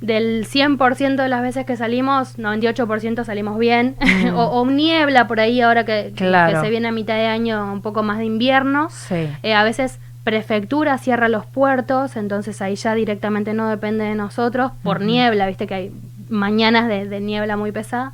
Del 0.02 0.46
100% 0.46 1.16
de 1.16 1.28
las 1.28 1.42
veces 1.42 1.66
que 1.66 1.76
salimos, 1.76 2.38
98% 2.38 3.24
salimos 3.24 3.58
bien. 3.58 3.96
o, 4.36 4.44
o 4.44 4.66
niebla 4.70 5.28
por 5.28 5.40
ahí 5.40 5.60
ahora 5.62 5.86
que, 5.86 6.14
que- 6.16 6.24
Mm. 6.24 6.28
Claro. 6.28 6.54
que 6.60 6.66
se 6.66 6.70
viene 6.70 6.90
a 6.90 6.92
mitad 6.92 7.16
de 7.16 7.26
año 7.26 7.72
un 7.74 7.82
poco 7.82 8.04
más 8.04 8.20
de 8.20 8.26
invierno. 8.26 8.90
Sí. 8.92 9.28
Eh, 9.42 9.54
a 9.56 9.64
veces 9.64 10.00
prefectura 10.24 10.98
cierra 10.98 11.30
los 11.30 11.46
puertos, 11.46 12.18
entonces 12.18 12.62
ahí 12.62 12.76
ya 12.76 12.94
directamente 12.94 13.54
no 13.54 13.70
depende 13.70 14.04
de 14.04 14.14
nosotros 14.14 14.74
por 14.84 15.00
niebla, 15.02 15.48
viste 15.48 15.66
que 15.68 15.74
hay 15.74 15.92
mañanas 16.30 16.88
de, 16.88 17.08
de 17.08 17.20
niebla 17.20 17.58
muy 17.58 17.72
pesada. 17.72 18.14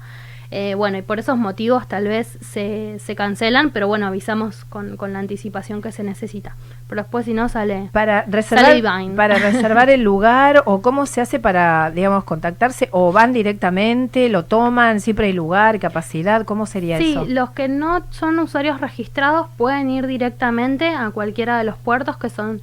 Eh, 0.55 0.75
bueno, 0.75 0.99
y 0.99 1.01
por 1.01 1.17
esos 1.17 1.35
motivos 1.35 1.87
tal 1.87 2.07
vez 2.07 2.37
se, 2.41 2.99
se 2.99 3.15
cancelan, 3.15 3.71
pero 3.71 3.87
bueno, 3.87 4.05
avisamos 4.05 4.65
con, 4.65 4.97
con 4.97 5.11
la 5.11 5.17
anticipación 5.17 5.81
que 5.81 5.91
se 5.91 6.03
necesita. 6.03 6.55
Pero 6.87 7.01
después 7.01 7.25
si 7.25 7.33
no 7.33 7.49
sale... 7.49 7.89
Para 7.91 8.21
Sale 8.25 8.31
reservar, 8.31 8.75
Divine. 8.75 9.15
para 9.15 9.35
reservar 9.39 9.89
el 9.89 10.03
lugar 10.03 10.61
o 10.67 10.83
cómo 10.83 11.07
se 11.07 11.21
hace 11.21 11.39
para, 11.39 11.89
digamos, 11.89 12.23
contactarse 12.25 12.87
o 12.91 13.11
van 13.11 13.33
directamente, 13.33 14.29
lo 14.29 14.45
toman, 14.45 14.99
siempre 14.99 15.25
hay 15.25 15.33
lugar, 15.33 15.79
capacidad, 15.79 16.45
¿cómo 16.45 16.67
sería 16.67 16.99
Sí, 16.99 17.13
eso? 17.13 17.25
los 17.27 17.49
que 17.49 17.67
no 17.67 18.03
son 18.11 18.37
usuarios 18.37 18.79
registrados 18.79 19.47
pueden 19.57 19.89
ir 19.89 20.05
directamente 20.05 20.89
a 20.93 21.09
cualquiera 21.09 21.57
de 21.57 21.63
los 21.63 21.77
puertos 21.77 22.17
que 22.17 22.29
son 22.29 22.61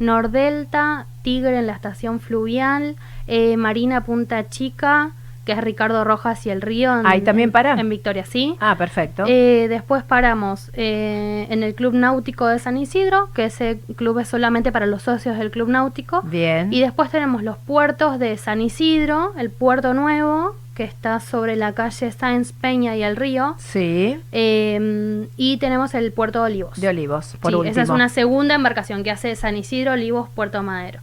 Nordelta, 0.00 1.06
Tigre 1.22 1.58
en 1.58 1.66
la 1.66 1.72
estación 1.74 2.18
fluvial, 2.18 2.96
eh, 3.28 3.56
Marina 3.56 4.00
Punta 4.04 4.48
Chica, 4.48 5.12
que 5.44 5.52
es 5.52 5.60
Ricardo 5.62 6.04
Rojas 6.04 6.44
y 6.46 6.50
el 6.50 6.60
Río. 6.60 6.98
En, 7.00 7.06
Ahí 7.06 7.22
también 7.22 7.50
para. 7.52 7.72
En 7.80 7.88
Victoria, 7.88 8.24
sí. 8.26 8.56
Ah, 8.60 8.74
perfecto. 8.76 9.24
Eh, 9.26 9.66
después 9.70 10.02
paramos 10.02 10.70
eh, 10.74 11.46
en 11.48 11.62
el 11.62 11.74
Club 11.74 11.94
Náutico 11.94 12.46
de 12.46 12.58
San 12.58 12.76
Isidro, 12.76 13.30
que 13.32 13.46
ese 13.46 13.78
club 13.96 14.18
es 14.18 14.28
solamente 14.28 14.72
para 14.72 14.84
los 14.86 15.02
socios 15.02 15.38
del 15.38 15.50
Club 15.50 15.68
Náutico. 15.68 16.20
Bien. 16.22 16.70
Y 16.72 16.80
después 16.82 17.10
tenemos 17.10 17.42
los 17.42 17.56
puertos 17.56 18.18
de 18.18 18.36
San 18.36 18.60
Isidro, 18.60 19.32
el 19.38 19.48
puerto 19.50 19.94
nuevo, 19.94 20.54
que 20.74 20.84
está 20.84 21.18
sobre 21.18 21.56
la 21.56 21.72
calle 21.72 22.12
Sáenz 22.12 22.52
Peña 22.52 22.94
y 22.94 23.02
el 23.02 23.16
río. 23.16 23.54
Sí, 23.58 24.20
Eh, 24.32 25.26
y 25.36 25.56
tenemos 25.56 25.94
el 25.94 26.12
puerto 26.12 26.40
de 26.44 26.52
Olivos. 26.52 26.80
de 26.80 26.88
Olivos, 26.88 27.36
por 27.40 27.50
Sí, 27.52 27.56
último. 27.56 27.70
esa 27.72 27.82
es 27.82 27.88
una 27.88 28.08
segunda 28.10 28.54
embarcación 28.54 29.02
que 29.02 29.10
hace 29.10 29.34
San 29.34 29.56
Isidro, 29.56 29.92
Olivos, 29.94 30.28
Puerto 30.34 30.62
Madero. 30.62 31.00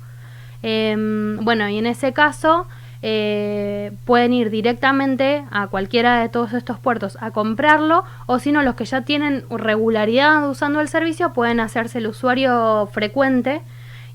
Eh, 0.68 0.96
bueno, 1.42 1.70
y 1.70 1.78
en 1.78 1.86
ese 1.86 2.12
caso 2.12 2.66
eh, 3.04 3.92
pueden 4.04 4.34
ir 4.34 4.50
directamente 4.50 5.46
a 5.52 5.68
cualquiera 5.68 6.20
de 6.20 6.28
todos 6.28 6.54
estos 6.54 6.80
puertos 6.80 7.20
a 7.22 7.30
comprarlo, 7.30 8.04
o 8.26 8.40
si 8.40 8.52
no, 8.52 8.64
los 8.64 8.74
que 8.74 8.86
ya 8.86 9.02
tienen 9.02 9.46
regularidad 9.52 10.50
usando 10.50 10.82
el 10.82 10.88
servicio 10.88 11.34
pueden 11.34 11.60
hacerse 11.60 12.00
el 12.00 12.08
usuario 12.08 12.90
frecuente. 12.92 13.62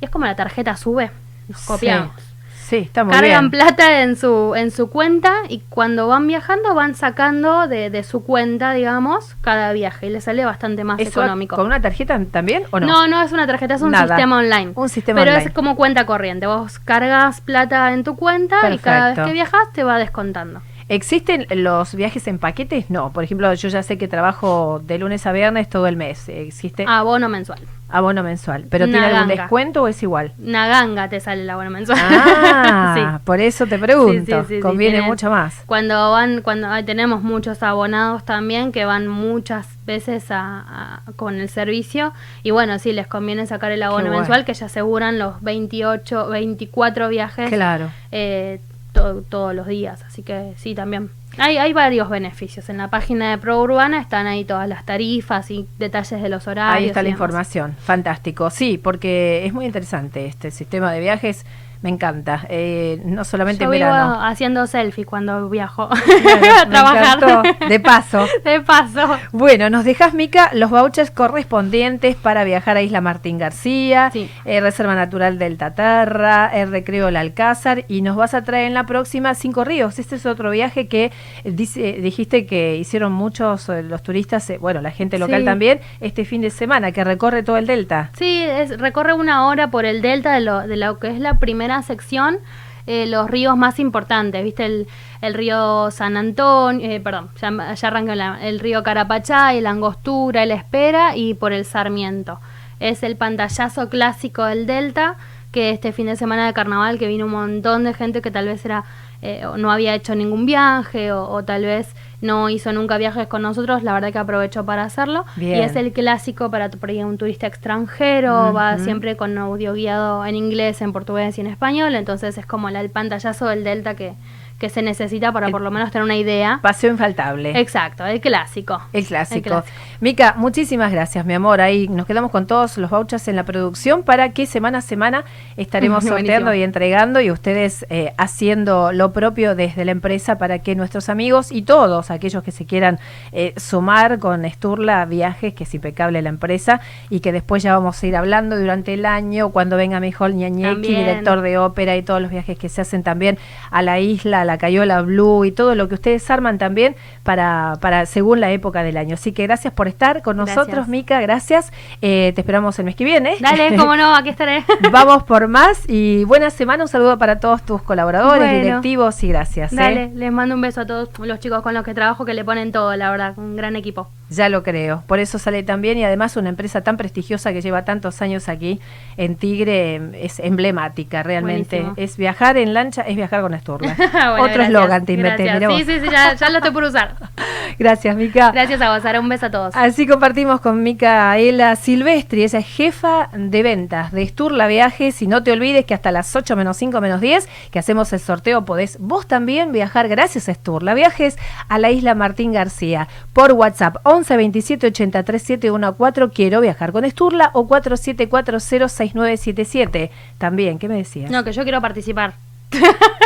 Y 0.00 0.06
es 0.06 0.10
como 0.10 0.26
la 0.26 0.34
tarjeta 0.34 0.76
sube, 0.76 1.12
nos 1.46 1.64
copiamos. 1.64 2.10
Sí, 2.16 2.29
está 2.78 3.04
muy 3.04 3.12
Cargan 3.12 3.50
bien. 3.50 3.62
plata 3.62 4.02
en 4.02 4.16
su, 4.16 4.54
en 4.56 4.70
su 4.70 4.88
cuenta 4.90 5.34
y 5.48 5.60
cuando 5.68 6.06
van 6.08 6.26
viajando 6.26 6.74
van 6.74 6.94
sacando 6.94 7.66
de, 7.68 7.90
de 7.90 8.02
su 8.02 8.24
cuenta, 8.24 8.72
digamos, 8.72 9.36
cada 9.40 9.72
viaje 9.72 10.06
y 10.06 10.10
les 10.10 10.24
sale 10.24 10.44
bastante 10.44 10.84
más 10.84 10.98
¿Eso 11.00 11.20
económico. 11.20 11.56
¿Con 11.56 11.66
una 11.66 11.80
tarjeta 11.80 12.20
también 12.30 12.64
o 12.70 12.80
no? 12.80 12.86
no? 12.86 13.06
no, 13.06 13.22
es 13.22 13.32
una 13.32 13.46
tarjeta, 13.46 13.74
es 13.74 13.82
un 13.82 13.90
Nada. 13.92 14.08
sistema 14.08 14.38
online. 14.38 14.72
Un 14.74 14.88
sistema 14.88 15.20
Pero 15.20 15.32
online. 15.32 15.48
es 15.48 15.54
como 15.54 15.76
cuenta 15.76 16.06
corriente. 16.06 16.46
Vos 16.46 16.78
cargas 16.78 17.40
plata 17.40 17.92
en 17.92 18.04
tu 18.04 18.16
cuenta 18.16 18.70
y 18.72 18.78
cada 18.78 19.14
vez 19.14 19.26
que 19.26 19.32
viajas 19.32 19.72
te 19.72 19.84
va 19.84 19.98
descontando. 19.98 20.62
¿Existen 20.88 21.46
los 21.50 21.94
viajes 21.94 22.26
en 22.26 22.38
paquetes? 22.40 22.90
No. 22.90 23.12
Por 23.12 23.22
ejemplo, 23.22 23.54
yo 23.54 23.68
ya 23.68 23.82
sé 23.84 23.96
que 23.96 24.08
trabajo 24.08 24.80
de 24.84 24.98
lunes 24.98 25.24
a 25.24 25.30
viernes 25.32 25.68
todo 25.68 25.86
el 25.86 25.96
mes. 25.96 26.28
¿Existe 26.28 26.84
Abono 26.88 27.28
mensual. 27.28 27.60
Abono 27.92 28.22
mensual? 28.22 28.64
¿Pero 28.70 28.84
Una 28.84 28.92
tiene 28.92 29.06
algún 29.06 29.28
ganga. 29.28 29.42
descuento 29.42 29.82
o 29.82 29.88
es 29.88 30.02
igual? 30.02 30.32
Una 30.44 30.66
ganga 30.68 31.08
te 31.08 31.20
sale 31.20 31.42
el 31.42 31.50
abono 31.50 31.70
mensual. 31.70 31.98
Ah, 32.02 33.20
por 33.24 33.40
eso 33.40 33.66
te 33.66 33.78
pregunto. 33.78 34.42
Sí, 34.42 34.54
sí, 34.56 34.60
Conviene 34.60 35.02
mucho 35.02 35.30
más. 35.30 35.54
Cuando 35.66 36.10
van, 36.10 36.42
cuando 36.42 36.68
tenemos 36.84 37.22
muchos 37.22 37.62
abonados 37.62 38.24
también 38.24 38.72
que 38.72 38.84
van 38.84 39.08
muchas 39.08 39.66
veces 39.86 40.30
a, 40.30 41.00
a- 41.06 41.12
con 41.16 41.40
el 41.40 41.48
servicio 41.48 42.12
y 42.42 42.50
bueno, 42.50 42.78
sí 42.78 42.92
les 42.92 43.06
conviene 43.06 43.46
sacar 43.46 43.72
el 43.72 43.82
abono 43.82 44.10
mensual 44.10 44.44
que 44.44 44.54
ya 44.54 44.66
aseguran 44.66 45.18
los 45.18 45.40
28, 45.42 46.28
24 46.28 47.08
viajes 47.08 47.48
Claro. 47.50 47.90
eh, 48.12 48.60
to- 49.02 49.22
todos 49.22 49.54
los 49.54 49.66
días. 49.66 50.02
Así 50.02 50.22
que 50.22 50.52
sí, 50.56 50.74
también. 50.74 51.10
Hay, 51.38 51.58
hay 51.58 51.72
varios 51.72 52.08
beneficios. 52.08 52.68
En 52.68 52.76
la 52.78 52.88
página 52.88 53.30
de 53.30 53.38
Pro 53.38 53.60
Urbana 53.62 54.00
están 54.00 54.26
ahí 54.26 54.44
todas 54.44 54.68
las 54.68 54.84
tarifas 54.84 55.50
y 55.50 55.66
detalles 55.78 56.20
de 56.22 56.28
los 56.28 56.46
horarios. 56.48 56.76
Ahí 56.82 56.86
está 56.86 57.02
la 57.02 57.06
demás. 57.08 57.16
información, 57.16 57.76
fantástico. 57.80 58.50
Sí, 58.50 58.78
porque 58.78 59.46
es 59.46 59.52
muy 59.52 59.64
interesante 59.66 60.26
este 60.26 60.50
sistema 60.50 60.90
de 60.92 61.00
viajes, 61.00 61.46
me 61.82 61.88
encanta. 61.90 62.46
Eh, 62.50 63.00
no 63.04 63.24
solamente 63.24 63.64
Yo 63.64 63.72
en 63.72 63.78
vivo 63.78 63.90
verano. 63.90 64.22
haciendo 64.22 64.66
selfie 64.66 65.04
cuando 65.06 65.48
viajo 65.48 65.88
Claro, 65.88 66.46
a 66.62 66.68
trabajar. 66.68 67.18
encantó. 67.22 67.66
De 67.68 67.80
paso. 67.80 68.26
De 68.44 68.60
paso. 68.60 69.16
Bueno, 69.32 69.70
nos 69.70 69.84
dejas, 69.84 70.12
Mica, 70.12 70.50
los 70.52 70.70
vouchers 70.70 71.10
correspondientes 71.10 72.16
para 72.16 72.44
viajar 72.44 72.76
a 72.76 72.82
Isla 72.82 73.00
Martín 73.00 73.38
García, 73.38 74.10
Sí. 74.12 74.30
eh, 74.44 74.60
Reserva 74.60 74.94
Natural 74.94 75.38
del 75.38 75.56
Tatarra, 75.56 76.50
el 76.52 76.70
Recreo 76.70 77.08
El 77.08 77.16
Alcázar, 77.16 77.84
y 77.88 78.02
nos 78.02 78.14
vas 78.16 78.34
a 78.34 78.42
traer 78.44 78.66
en 78.66 78.74
la 78.74 78.84
próxima 78.84 79.34
Cinco 79.34 79.64
Ríos. 79.64 79.98
Este 79.98 80.16
es 80.16 80.26
otro 80.26 80.50
viaje 80.50 80.86
que 80.88 81.04
eh, 81.44 81.50
dice, 81.50 81.92
dijiste 82.00 82.44
que 82.46 82.76
hicieron 82.76 83.12
muchos 83.12 83.68
eh, 83.68 83.82
los 83.82 84.02
turistas, 84.02 84.52
bueno, 84.60 84.80
la 84.82 84.90
gente 84.90 85.18
local 85.18 85.40
Sí. 85.40 85.44
también, 85.46 85.80
este 86.00 86.24
fin 86.24 86.40
de 86.42 86.50
semana, 86.50 86.92
que 86.92 87.04
recorre 87.04 87.42
todo 87.42 87.56
el 87.56 87.66
delta. 87.66 88.10
Sí, 88.18 88.42
es, 88.42 88.78
recorre 88.78 89.14
una 89.14 89.46
hora 89.46 89.70
por 89.70 89.84
el 89.86 90.02
delta 90.02 90.32
de 90.34 90.40
lo, 90.40 90.66
de 90.66 90.76
lo 90.76 90.98
que 90.98 91.08
es 91.08 91.18
la 91.20 91.38
primera 91.38 91.69
sección, 91.82 92.38
eh, 92.86 93.06
los 93.06 93.30
ríos 93.30 93.56
más 93.56 93.78
importantes, 93.78 94.42
¿viste? 94.42 94.64
El, 94.66 94.88
el 95.20 95.34
río 95.34 95.90
San 95.90 96.16
Antonio, 96.16 96.90
eh, 96.90 97.00
perdón, 97.00 97.30
ya, 97.40 97.74
ya 97.74 97.88
arranca 97.88 98.14
la- 98.16 98.38
el 98.40 98.58
río 98.58 98.82
Carapachay, 98.82 99.60
la 99.60 99.70
Angostura, 99.70 100.42
el 100.42 100.50
Espera 100.50 101.16
y 101.16 101.34
por 101.34 101.52
el 101.52 101.64
Sarmiento. 101.64 102.40
Es 102.80 103.02
el 103.02 103.16
pantallazo 103.16 103.88
clásico 103.90 104.44
del 104.44 104.66
delta, 104.66 105.16
que 105.52 105.70
este 105.70 105.92
fin 105.92 106.06
de 106.06 106.16
semana 106.16 106.46
de 106.46 106.52
carnaval 106.52 106.98
que 106.98 107.08
vino 107.08 107.26
un 107.26 107.32
montón 107.32 107.84
de 107.84 107.92
gente 107.94 108.22
que 108.22 108.30
tal 108.30 108.46
vez 108.46 108.64
era 108.64 108.84
eh, 109.22 109.44
no 109.58 109.70
había 109.70 109.94
hecho 109.94 110.14
ningún 110.14 110.46
viaje 110.46 111.12
o, 111.12 111.28
o 111.28 111.44
tal 111.44 111.62
vez 111.64 111.94
no 112.22 112.48
hizo 112.48 112.72
nunca 112.72 112.96
viajes 112.96 113.26
con 113.26 113.42
nosotros, 113.42 113.82
la 113.82 113.92
verdad 113.92 114.12
que 114.12 114.18
aprovechó 114.18 114.64
para 114.64 114.82
hacerlo. 114.84 115.24
Bien. 115.36 115.58
Y 115.58 115.60
es 115.62 115.76
el 115.76 115.92
clásico 115.92 116.50
para 116.50 116.70
por 116.70 116.88
ahí 116.88 117.02
un 117.02 117.18
turista 117.18 117.46
extranjero, 117.46 118.52
va 118.54 118.78
siempre 118.78 119.16
con 119.16 119.36
audio 119.38 119.72
guiado 119.74 120.24
en 120.24 120.36
inglés, 120.36 120.80
en 120.82 120.92
portugués 120.92 121.36
y 121.36 121.40
en 121.42 121.48
español, 121.48 121.94
entonces 121.96 122.38
es 122.38 122.46
como 122.46 122.70
la- 122.70 122.80
el 122.80 122.90
pantallazo 122.90 123.46
del 123.46 123.62
Delta 123.64 123.94
que, 123.94 124.14
que 124.60 124.68
se 124.68 124.82
necesita 124.82 125.32
para 125.32 125.46
El- 125.46 125.52
por 125.52 125.62
lo 125.62 125.70
menos 125.70 125.90
tener 125.90 126.04
una 126.04 126.16
idea. 126.16 126.60
Paseo 126.62 126.90
infaltable. 126.90 127.58
Exacto, 127.58 128.04
el 128.06 128.20
clásico. 128.20 128.80
El 128.92 129.06
clásico. 129.06 129.36
El 129.38 129.42
clásico. 129.42 129.76
Mica, 130.00 130.34
muchísimas 130.36 130.92
gracias, 130.92 131.24
mi 131.24 131.32
amor. 131.34 131.60
Ahí 131.62 131.88
nos 131.88 132.06
quedamos 132.06 132.30
con 132.30 132.46
todos 132.46 132.76
los 132.76 132.90
vouchers 132.90 133.26
en 133.28 133.36
la 133.36 133.44
producción 133.44 134.02
para 134.02 134.30
que 134.32 134.44
semana 134.46 134.78
a 134.78 134.82
semana 134.82 135.24
estaremos 135.56 136.04
sorteando 136.04 136.52
y 136.54 136.62
entregando 136.62 137.20
y 137.22 137.30
ustedes 137.30 137.86
eh, 137.88 138.12
haciendo 138.18 138.92
lo 138.92 139.12
propio 139.12 139.54
desde 139.54 139.84
la 139.86 139.92
empresa 139.92 140.36
para 140.36 140.58
que 140.58 140.74
nuestros 140.74 141.08
amigos 141.08 141.50
y 141.50 141.62
todos 141.62 142.10
aquellos 142.10 142.42
que 142.42 142.50
se 142.52 142.66
quieran 142.66 142.98
eh, 143.32 143.54
sumar 143.56 144.18
con 144.18 144.44
Esturla 144.44 145.06
Viajes, 145.06 145.54
que 145.54 145.64
es 145.64 145.74
impecable 145.74 146.20
la 146.20 146.28
empresa 146.28 146.80
y 147.08 147.20
que 147.20 147.32
después 147.32 147.62
ya 147.62 147.72
vamos 147.72 148.02
a 148.02 148.06
ir 148.06 148.14
hablando 148.14 148.58
durante 148.58 148.92
el 148.92 149.06
año 149.06 149.50
cuando 149.50 149.76
venga 149.78 150.00
mejor 150.00 150.34
Ñañequi, 150.34 150.94
director 150.94 151.40
de 151.40 151.56
ópera 151.56 151.96
y 151.96 152.02
todos 152.02 152.20
los 152.20 152.30
viajes 152.30 152.58
que 152.58 152.68
se 152.68 152.82
hacen 152.82 153.02
también 153.02 153.38
a 153.70 153.80
la 153.80 153.98
isla, 154.00 154.42
a 154.42 154.44
la 154.50 154.58
Cayola 154.58 155.00
Blue 155.02 155.44
y 155.44 155.52
todo 155.52 155.74
lo 155.74 155.88
que 155.88 155.94
ustedes 155.94 156.28
arman 156.30 156.58
también 156.58 156.96
para, 157.22 157.78
para 157.80 158.04
según 158.06 158.40
la 158.40 158.50
época 158.50 158.82
del 158.82 158.96
año. 158.96 159.14
Así 159.14 159.32
que 159.32 159.44
gracias 159.44 159.72
por 159.72 159.86
estar 159.88 160.22
con 160.22 160.36
Gracias. 160.36 160.56
nosotros, 160.56 160.88
Mica, 160.88 161.20
gracias. 161.20 161.72
Eh, 162.02 162.32
te 162.34 162.40
esperamos 162.40 162.78
el 162.78 162.84
mes 162.86 162.96
que 162.96 163.04
viene. 163.04 163.36
Dale, 163.40 163.76
cómo 163.76 163.94
no, 163.96 164.14
aquí 164.14 164.28
estaré. 164.30 164.64
Vamos 164.90 165.22
por 165.22 165.46
más 165.48 165.84
y 165.88 166.24
buena 166.24 166.50
semana. 166.50 166.82
Un 166.84 166.88
saludo 166.88 167.16
para 167.18 167.38
todos 167.38 167.62
tus 167.62 167.82
colaboradores, 167.82 168.42
Bueno. 168.42 168.64
directivos 168.64 169.22
y 169.22 169.28
gracias. 169.28 169.72
¿eh? 169.72 169.76
Dale, 169.76 170.10
les 170.14 170.32
mando 170.32 170.54
un 170.56 170.60
beso 170.60 170.80
a 170.80 170.86
todos 170.86 171.08
los 171.20 171.38
chicos 171.38 171.62
con 171.62 171.74
los 171.74 171.84
que 171.84 171.94
trabajo 171.94 172.24
que 172.24 172.34
le 172.34 172.44
ponen 172.44 172.72
todo, 172.72 172.94
la 172.96 173.10
verdad, 173.10 173.34
un 173.38 173.54
gran 173.56 173.76
equipo. 173.76 174.08
Ya 174.28 174.48
lo 174.48 174.62
creo. 174.62 175.02
Por 175.08 175.18
eso 175.18 175.38
sale 175.40 175.62
tan 175.64 175.80
bien 175.82 175.98
y 175.98 176.04
además 176.04 176.36
una 176.36 176.48
empresa 176.50 176.82
tan 176.82 176.96
prestigiosa 176.96 177.52
que 177.52 177.60
lleva 177.62 177.84
tantos 177.84 178.22
años 178.22 178.48
aquí 178.48 178.80
en 179.16 179.34
Tigre 179.36 179.96
eh, 179.96 180.10
es 180.22 180.38
emblemática 180.38 181.22
realmente. 181.22 181.80
Buenísimo. 181.80 181.94
Es 181.96 182.16
viajar 182.16 182.56
en 182.56 182.72
lancha, 182.74 183.02
es 183.02 183.16
viajar 183.16 183.42
con 183.42 183.54
Esturla. 183.54 183.96
Bueno, 184.10 184.36
Otro 184.40 184.62
eslogan 184.62 185.04
te 185.04 185.14
inventé. 185.14 185.50
Sí, 185.58 185.84
sí, 185.84 186.00
sí, 186.00 186.06
ya, 186.10 186.34
ya 186.34 186.50
lo 186.50 186.58
estoy 186.58 186.72
por 186.72 186.84
usar. 186.84 187.14
Gracias, 187.78 188.16
Mica. 188.16 188.50
Gracias 188.50 188.80
a 188.80 188.92
vos, 188.92 189.02
Sara, 189.02 189.20
un 189.20 189.28
beso 189.28 189.46
a 189.46 189.50
todos. 189.50 189.76
Así 189.76 190.06
compartimos 190.06 190.60
con 190.60 190.82
Micaela 190.82 191.76
Silvestri, 191.76 192.44
esa 192.44 192.58
es 192.58 192.66
jefa 192.66 193.28
de 193.32 193.62
ventas 193.62 194.12
de 194.12 194.22
Esturla 194.22 194.66
Viajes. 194.66 195.20
Y 195.22 195.26
no 195.26 195.42
te 195.42 195.52
olvides 195.52 195.84
que 195.84 195.94
hasta 195.94 196.12
las 196.12 196.34
8 196.34 196.56
menos 196.56 196.76
5 196.76 197.00
menos 197.00 197.20
10 197.20 197.48
que 197.70 197.78
hacemos 197.78 198.12
el 198.12 198.20
sorteo 198.20 198.64
podés 198.64 198.98
vos 199.00 199.26
también 199.26 199.72
viajar 199.72 200.08
gracias 200.08 200.48
a 200.48 200.52
Esturla 200.52 200.94
Viajes 200.94 201.38
a 201.68 201.78
la 201.78 201.90
isla 201.90 202.14
Martín 202.14 202.52
García 202.52 203.08
por 203.32 203.52
WhatsApp 203.52 203.96
11 204.02 204.36
27 204.36 204.86
83 204.88 205.42
714 205.42 206.20
quiero 206.28 206.60
viajar 206.60 206.92
con 206.92 207.04
Esturla 207.04 207.50
o 207.54 207.66
47406977. 207.68 210.10
También, 210.38 210.78
¿qué 210.78 210.88
me 210.88 210.96
decías? 210.96 211.30
No, 211.30 211.44
que 211.44 211.52
yo 211.52 211.62
quiero 211.62 211.80
participar. 211.80 212.34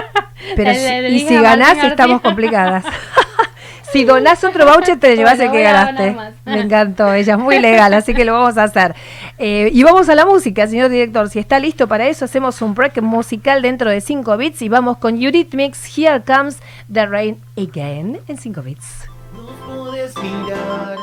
Pero 0.56 0.74
si- 0.74 1.14
y 1.14 1.20
si 1.20 1.34
ganás 1.34 1.82
estamos 1.82 2.20
complicadas. 2.20 2.84
si 3.92 4.04
donás 4.04 4.42
otro 4.42 4.66
voucher 4.66 4.98
te 4.98 5.16
llevas 5.16 5.36
Bueno, 5.36 5.52
el 5.52 5.56
que 5.56 5.62
ganaste. 5.62 6.16
Me 6.44 6.60
encantó, 6.60 7.12
ella 7.12 7.34
es 7.34 7.38
muy 7.38 7.58
legal, 7.60 7.94
así 7.94 8.12
que 8.14 8.24
lo 8.24 8.32
vamos 8.32 8.58
a 8.58 8.64
hacer. 8.64 8.94
Eh, 9.38 9.70
y 9.72 9.82
vamos 9.84 10.08
a 10.08 10.14
la 10.14 10.26
música, 10.26 10.66
señor 10.66 10.88
director. 10.90 11.28
Si 11.30 11.38
está 11.38 11.58
listo 11.58 11.86
para 11.86 12.06
eso, 12.08 12.24
hacemos 12.24 12.60
un 12.62 12.74
break 12.74 13.00
musical 13.02 13.62
dentro 13.62 13.90
de 13.90 14.00
5 14.00 14.36
bits 14.36 14.62
y 14.62 14.68
vamos 14.68 14.98
con 14.98 15.20
Eurythmics, 15.22 15.96
Here 15.96 16.22
Comes 16.22 16.58
the 16.92 17.06
Rain 17.06 17.40
Again 17.56 18.18
en 18.26 18.36
5 18.38 18.62
bits. 18.62 19.08
Nos 19.36 19.50
podés 19.76 20.14
mirar, 20.18 20.98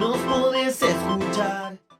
nos 0.00 0.16
podés 0.18 0.80